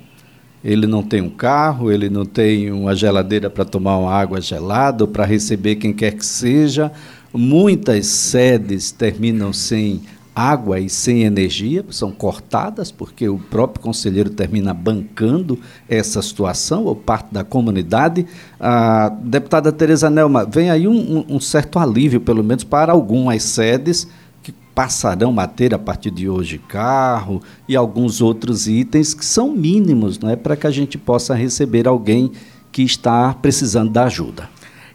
Ele 0.63 0.85
não 0.85 1.01
tem 1.01 1.21
um 1.21 1.29
carro, 1.29 1.91
ele 1.91 2.09
não 2.09 2.25
tem 2.25 2.71
uma 2.71 2.95
geladeira 2.95 3.49
para 3.49 3.65
tomar 3.65 3.97
uma 3.97 4.13
água 4.13 4.39
gelada 4.39 5.03
ou 5.03 5.07
para 5.07 5.25
receber 5.25 5.75
quem 5.75 5.93
quer 5.93 6.11
que 6.11 6.25
seja. 6.25 6.91
Muitas 7.33 8.05
sedes 8.07 8.91
terminam 8.91 9.51
sem 9.51 10.01
água 10.35 10.79
e 10.79 10.89
sem 10.89 11.23
energia, 11.23 11.85
são 11.89 12.11
cortadas, 12.11 12.91
porque 12.91 13.29
o 13.29 13.37
próprio 13.37 13.81
conselheiro 13.81 14.29
termina 14.29 14.73
bancando 14.73 15.57
essa 15.87 16.21
situação, 16.21 16.83
ou 16.83 16.95
parte 16.95 17.33
da 17.33 17.43
comunidade. 17.43 18.25
A 18.59 19.07
deputada 19.07 19.71
Tereza 19.71 20.09
Nelma, 20.09 20.45
vem 20.45 20.69
aí 20.69 20.87
um, 20.87 21.25
um 21.29 21.39
certo 21.39 21.79
alívio, 21.79 22.19
pelo 22.19 22.43
menos 22.43 22.65
para 22.65 22.91
algumas 22.91 23.43
sedes 23.43 24.09
que 24.43 24.51
passarão 24.51 25.39
a 25.39 25.47
ter 25.47 25.73
a 25.73 25.79
partir 25.79 26.11
de 26.11 26.27
hoje 26.27 26.57
carro 26.57 27.41
e 27.67 27.75
alguns 27.75 28.21
outros 28.21 28.67
itens 28.67 29.13
que 29.13 29.25
são 29.25 29.51
mínimos, 29.51 30.19
não 30.19 30.29
é, 30.29 30.35
para 30.35 30.57
que 30.57 30.67
a 30.67 30.71
gente 30.71 30.97
possa 30.97 31.33
receber 31.33 31.87
alguém 31.87 32.29
que 32.73 32.83
está 32.83 33.33
precisando 33.33 33.89
da 33.89 34.03
ajuda. 34.03 34.49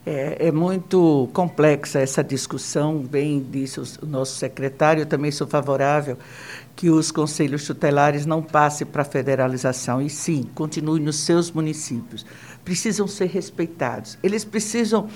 É, 0.04 0.46
é, 0.46 0.52
muito 0.52 1.28
complexa 1.34 1.98
essa 1.98 2.24
discussão, 2.24 3.00
bem 3.00 3.46
disse 3.50 3.78
o 3.78 4.06
nosso 4.06 4.34
secretário, 4.36 5.02
eu 5.02 5.06
também 5.06 5.30
sou 5.30 5.46
favorável 5.46 6.16
que 6.74 6.88
os 6.88 7.10
conselhos 7.10 7.66
tutelares 7.66 8.24
não 8.24 8.42
passem 8.42 8.86
para 8.86 9.02
a 9.02 9.04
federalização, 9.04 10.00
e 10.00 10.08
sim, 10.08 10.48
continuem 10.54 11.02
nos 11.02 11.16
seus 11.16 11.50
municípios. 11.50 12.24
Precisam 12.64 13.06
ser 13.06 13.26
respeitados. 13.26 14.16
Eles 14.22 14.42
precisam 14.42 15.06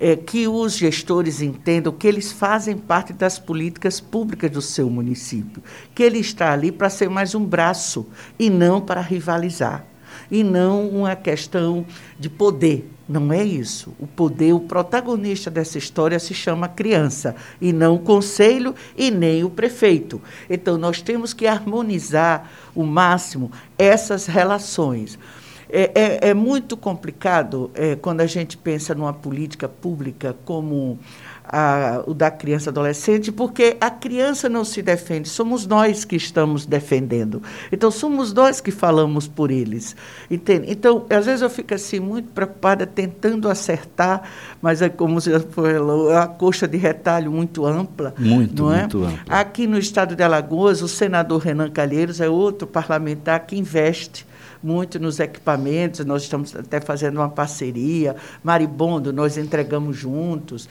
é, 0.00 0.16
que 0.16 0.48
os 0.48 0.74
gestores 0.74 1.42
entendam 1.42 1.92
que 1.92 2.06
eles 2.08 2.32
fazem 2.32 2.78
parte 2.78 3.12
das 3.12 3.38
políticas 3.38 4.00
públicas 4.00 4.50
do 4.50 4.62
seu 4.62 4.88
município, 4.88 5.62
que 5.94 6.02
ele 6.02 6.18
está 6.18 6.50
ali 6.50 6.72
para 6.72 6.88
ser 6.88 7.10
mais 7.10 7.34
um 7.34 7.44
braço 7.44 8.06
e 8.38 8.48
não 8.48 8.80
para 8.80 9.02
rivalizar, 9.02 9.84
e 10.30 10.42
não 10.42 10.88
uma 10.88 11.14
questão 11.14 11.84
de 12.18 12.30
poder 12.30 12.90
não 13.08 13.32
é 13.32 13.44
isso. 13.44 13.94
O 13.98 14.06
poder, 14.06 14.52
o 14.52 14.60
protagonista 14.60 15.50
dessa 15.50 15.78
história 15.78 16.18
se 16.18 16.32
chama 16.34 16.68
criança, 16.68 17.36
e 17.60 17.72
não 17.72 17.96
o 17.96 17.98
conselho 17.98 18.74
e 18.96 19.10
nem 19.10 19.44
o 19.44 19.50
prefeito. 19.50 20.20
Então, 20.48 20.78
nós 20.78 21.02
temos 21.02 21.32
que 21.32 21.46
harmonizar 21.46 22.50
o 22.74 22.84
máximo 22.84 23.50
essas 23.78 24.26
relações. 24.26 25.18
É, 25.68 25.90
é, 25.94 26.28
é 26.30 26.34
muito 26.34 26.76
complicado 26.76 27.70
é, 27.74 27.96
quando 27.96 28.20
a 28.20 28.26
gente 28.26 28.56
pensa 28.56 28.94
numa 28.94 29.12
política 29.12 29.68
pública 29.68 30.36
como 30.44 30.98
a, 31.44 32.02
o 32.06 32.14
da 32.14 32.30
criança 32.30 32.70
adolescente, 32.70 33.30
porque 33.30 33.76
a 33.80 33.90
criança 33.90 34.48
não 34.48 34.64
se 34.64 34.80
defende, 34.80 35.28
somos 35.28 35.66
nós 35.66 36.04
que 36.04 36.16
estamos 36.16 36.64
defendendo. 36.64 37.42
Então, 37.70 37.90
somos 37.90 38.32
nós 38.32 38.60
que 38.60 38.70
falamos 38.70 39.28
por 39.28 39.50
eles. 39.50 39.94
Entende? 40.30 40.66
Então, 40.70 41.04
às 41.10 41.26
vezes 41.26 41.42
eu 41.42 41.50
fico 41.50 41.74
assim, 41.74 42.00
muito 42.00 42.28
preocupada, 42.30 42.86
tentando 42.86 43.48
acertar, 43.48 44.22
mas 44.60 44.80
é 44.80 44.88
como 44.88 45.20
você 45.20 45.38
falou, 45.38 46.10
é 46.10 46.16
a 46.16 46.26
coxa 46.26 46.66
de 46.66 46.78
retalho 46.78 47.30
muito 47.30 47.66
ampla. 47.66 48.14
Muito, 48.18 48.62
não 48.64 48.72
é? 48.72 48.80
muito 48.80 49.04
ampla. 49.04 49.20
Aqui 49.28 49.66
no 49.66 49.78
estado 49.78 50.16
de 50.16 50.22
Alagoas, 50.22 50.82
o 50.82 50.88
senador 50.88 51.42
Renan 51.42 51.70
Calheiros 51.70 52.20
é 52.20 52.28
outro 52.28 52.66
parlamentar 52.66 53.46
que 53.46 53.56
investe 53.56 54.26
muito 54.64 54.98
nos 54.98 55.20
equipamentos, 55.20 56.04
nós 56.06 56.22
estamos 56.22 56.56
até 56.56 56.80
fazendo 56.80 57.16
uma 57.16 57.28
parceria. 57.28 58.16
Maribondo, 58.42 59.12
nós 59.12 59.36
entregamos 59.36 59.96
juntos 59.96 60.68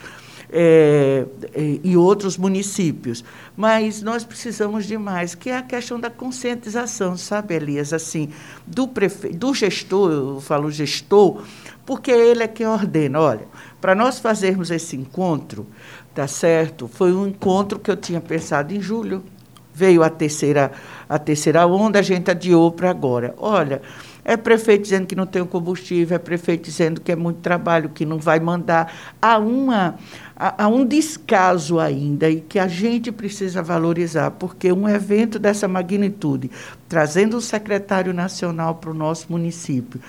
é, 0.53 1.25
e 1.83 1.97
outros 1.97 2.37
municípios. 2.37 3.23
Mas 3.57 4.01
nós 4.01 4.23
precisamos 4.23 4.85
de 4.85 4.97
mais, 4.97 5.33
que 5.33 5.49
é 5.49 5.57
a 5.57 5.61
questão 5.63 5.99
da 5.99 6.09
conscientização, 6.09 7.17
sabe, 7.17 7.55
Elias? 7.55 7.91
Assim, 7.91 8.29
do, 8.65 8.87
prefe... 8.87 9.29
do 9.29 9.53
gestor, 9.53 10.11
eu 10.11 10.41
falo 10.41 10.69
gestor, 10.69 11.43
porque 11.85 12.11
ele 12.11 12.43
é 12.43 12.47
quem 12.47 12.67
ordena. 12.67 13.19
Olha, 13.19 13.47
para 13.81 13.95
nós 13.95 14.19
fazermos 14.19 14.69
esse 14.69 14.95
encontro, 14.95 15.67
tá 16.13 16.27
certo? 16.27 16.87
Foi 16.87 17.11
um 17.11 17.27
encontro 17.27 17.79
que 17.79 17.89
eu 17.89 17.97
tinha 17.97 18.21
pensado 18.21 18.73
em 18.73 18.81
julho. 18.81 19.23
Veio 19.73 20.03
a 20.03 20.09
terceira, 20.09 20.71
a 21.09 21.17
terceira 21.17 21.65
onda, 21.65 21.99
a 21.99 22.01
gente 22.01 22.29
adiou 22.29 22.71
para 22.71 22.89
agora. 22.89 23.33
Olha, 23.37 23.81
é 24.25 24.37
prefeito 24.37 24.83
dizendo 24.83 25.05
que 25.05 25.15
não 25.15 25.25
tem 25.25 25.43
combustível, 25.45 26.15
é 26.15 26.19
prefeito 26.19 26.63
dizendo 26.63 27.01
que 27.01 27.11
é 27.11 27.15
muito 27.15 27.39
trabalho, 27.39 27.89
que 27.89 28.05
não 28.05 28.17
vai 28.17 28.39
mandar. 28.39 28.93
Há, 29.21 29.37
uma, 29.37 29.95
há, 30.35 30.63
há 30.63 30.67
um 30.67 30.85
descaso 30.85 31.79
ainda 31.79 32.29
e 32.29 32.39
que 32.39 32.57
a 32.57 32.67
gente 32.67 33.11
precisa 33.11 33.61
valorizar, 33.61 34.31
porque 34.31 34.71
um 34.71 34.87
evento 34.87 35.37
dessa 35.37 35.67
magnitude, 35.67 36.49
trazendo 36.87 37.37
o 37.37 37.41
secretário 37.41 38.13
nacional 38.13 38.75
para 38.75 38.91
o 38.91 38.93
nosso 38.93 39.27
município, 39.29 39.99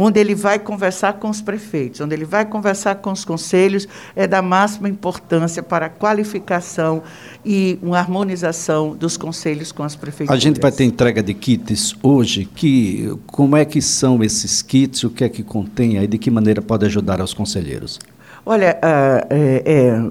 onde 0.00 0.18
ele 0.18 0.34
vai 0.34 0.58
conversar 0.58 1.14
com 1.14 1.28
os 1.28 1.42
prefeitos, 1.42 2.00
onde 2.00 2.14
ele 2.14 2.24
vai 2.24 2.44
conversar 2.44 2.96
com 2.96 3.12
os 3.12 3.24
conselhos, 3.24 3.86
é 4.16 4.26
da 4.26 4.40
máxima 4.40 4.88
importância 4.88 5.62
para 5.62 5.86
a 5.86 5.88
qualificação 5.90 7.02
e 7.44 7.78
uma 7.82 7.98
harmonização 7.98 8.96
dos 8.96 9.16
conselhos 9.16 9.72
com 9.72 9.82
as 9.82 9.94
prefeituras. 9.94 10.40
A 10.40 10.42
gente 10.42 10.58
vai 10.58 10.72
ter 10.72 10.84
entrega 10.84 11.22
de 11.22 11.34
kits 11.34 11.94
hoje. 12.02 12.48
Que, 12.54 13.14
como 13.26 13.56
é 13.56 13.64
que 13.64 13.82
são 13.82 14.24
esses 14.24 14.62
kits? 14.62 15.04
O 15.04 15.10
que 15.10 15.24
é 15.24 15.28
que 15.28 15.42
contém 15.42 15.98
aí? 15.98 16.06
De 16.06 16.16
que 16.16 16.30
maneira 16.30 16.62
pode 16.62 16.86
ajudar 16.86 17.20
aos 17.20 17.34
conselheiros? 17.34 17.98
Olha, 18.46 18.78
uh, 18.82 19.26
é, 19.28 19.62
é 19.66 20.10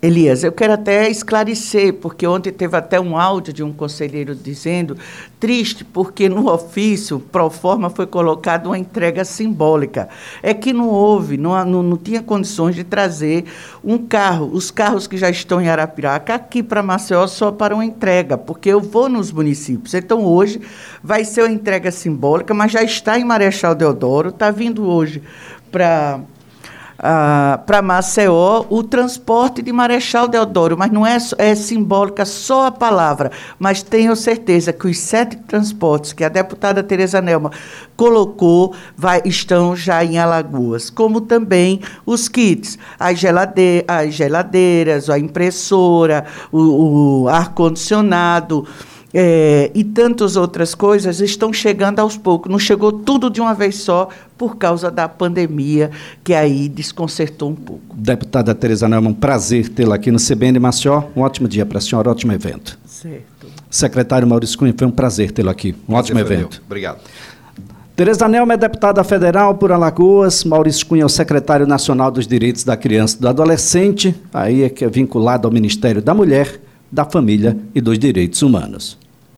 Elias, 0.00 0.44
eu 0.44 0.52
quero 0.52 0.74
até 0.74 1.10
esclarecer, 1.10 1.92
porque 1.94 2.24
ontem 2.24 2.52
teve 2.52 2.76
até 2.76 3.00
um 3.00 3.16
áudio 3.16 3.52
de 3.52 3.64
um 3.64 3.72
conselheiro 3.72 4.32
dizendo, 4.32 4.96
triste, 5.40 5.84
porque 5.84 6.28
no 6.28 6.48
ofício, 6.48 7.18
pro 7.18 7.50
forma, 7.50 7.90
foi 7.90 8.06
colocada 8.06 8.68
uma 8.68 8.78
entrega 8.78 9.24
simbólica. 9.24 10.08
É 10.40 10.54
que 10.54 10.72
não 10.72 10.88
houve, 10.88 11.36
não, 11.36 11.64
não, 11.64 11.82
não 11.82 11.96
tinha 11.96 12.22
condições 12.22 12.76
de 12.76 12.84
trazer 12.84 13.46
um 13.82 13.98
carro, 13.98 14.48
os 14.52 14.70
carros 14.70 15.08
que 15.08 15.16
já 15.16 15.28
estão 15.30 15.60
em 15.60 15.68
Arapiraca, 15.68 16.32
aqui 16.32 16.62
para 16.62 16.80
Maceió 16.80 17.26
só 17.26 17.50
para 17.50 17.74
uma 17.74 17.84
entrega, 17.84 18.38
porque 18.38 18.68
eu 18.68 18.80
vou 18.80 19.08
nos 19.08 19.32
municípios. 19.32 19.94
Então, 19.94 20.24
hoje 20.24 20.60
vai 21.02 21.24
ser 21.24 21.42
uma 21.42 21.50
entrega 21.50 21.90
simbólica, 21.90 22.54
mas 22.54 22.70
já 22.70 22.84
está 22.84 23.18
em 23.18 23.24
Marechal 23.24 23.74
Deodoro, 23.74 24.28
está 24.28 24.52
vindo 24.52 24.88
hoje 24.88 25.20
para 25.72 26.20
ah, 26.98 27.60
para 27.64 27.80
Maceió 27.80 28.64
o 28.68 28.82
transporte 28.82 29.62
de 29.62 29.72
Marechal 29.72 30.26
Deodoro, 30.26 30.76
mas 30.76 30.90
não 30.90 31.06
é, 31.06 31.16
é 31.38 31.54
simbólica 31.54 32.24
só 32.24 32.66
a 32.66 32.72
palavra, 32.72 33.30
mas 33.58 33.82
tenho 33.82 34.16
certeza 34.16 34.72
que 34.72 34.88
os 34.88 34.98
sete 34.98 35.36
transportes 35.36 36.12
que 36.12 36.24
a 36.24 36.28
deputada 36.28 36.82
Tereza 36.82 37.20
Nelma 37.20 37.52
colocou 37.96 38.74
vai, 38.96 39.22
estão 39.24 39.76
já 39.76 40.04
em 40.04 40.18
Alagoas, 40.18 40.90
como 40.90 41.20
também 41.20 41.80
os 42.04 42.28
kits, 42.28 42.78
as, 42.98 43.18
gelade, 43.18 43.84
as 43.86 44.14
geladeiras, 44.14 45.08
a 45.08 45.18
impressora, 45.18 46.24
o, 46.50 47.22
o 47.22 47.28
ar-condicionado, 47.28 48.66
é, 49.12 49.70
e 49.74 49.82
tantas 49.84 50.36
outras 50.36 50.74
coisas 50.74 51.20
estão 51.20 51.52
chegando 51.52 51.98
aos 52.00 52.16
poucos. 52.16 52.50
Não 52.50 52.58
chegou 52.58 52.92
tudo 52.92 53.30
de 53.30 53.40
uma 53.40 53.54
vez 53.54 53.76
só 53.76 54.08
por 54.36 54.56
causa 54.56 54.90
da 54.90 55.08
pandemia, 55.08 55.90
que 56.22 56.34
aí 56.34 56.68
desconcertou 56.68 57.50
um 57.50 57.54
pouco. 57.54 57.96
Deputada 57.96 58.54
Tereza 58.54 58.88
Neumann, 58.88 59.10
um 59.10 59.14
prazer 59.14 59.68
tê-la 59.68 59.94
aqui 59.96 60.10
no 60.10 60.18
CBN 60.18 60.58
Maceió. 60.58 61.04
Um 61.16 61.22
ótimo 61.22 61.48
dia 61.48 61.64
para 61.64 61.78
a 61.78 61.80
senhora, 61.80 62.10
ótimo 62.10 62.32
evento. 62.32 62.78
Certo. 62.84 63.48
Secretário 63.70 64.26
Maurício 64.26 64.58
Cunha, 64.58 64.74
foi 64.76 64.86
um 64.86 64.90
prazer 64.90 65.30
tê-lo 65.30 65.50
aqui. 65.50 65.74
Um 65.88 65.94
ótimo 65.94 66.18
evento. 66.18 66.62
Obrigado. 66.66 67.00
Tereza 67.96 68.28
Nelma 68.28 68.54
é 68.54 68.56
deputada 68.56 69.02
federal 69.02 69.56
por 69.56 69.72
Alagoas, 69.72 70.44
Maurício 70.44 70.86
Cunha 70.86 71.02
é 71.02 71.04
o 71.04 71.08
secretário 71.08 71.66
nacional 71.66 72.12
dos 72.12 72.28
direitos 72.28 72.62
da 72.62 72.76
criança 72.76 73.16
e 73.16 73.20
do 73.20 73.28
adolescente, 73.28 74.14
aí 74.32 74.62
é 74.62 74.68
que 74.68 74.84
é 74.84 74.88
vinculado 74.88 75.48
ao 75.48 75.52
Ministério 75.52 76.00
da 76.00 76.14
Mulher 76.14 76.60
da 76.90 77.04
família 77.04 77.56
e 77.74 77.80
dos 77.80 77.98
direitos 77.98 78.42
humanos. 78.42 78.98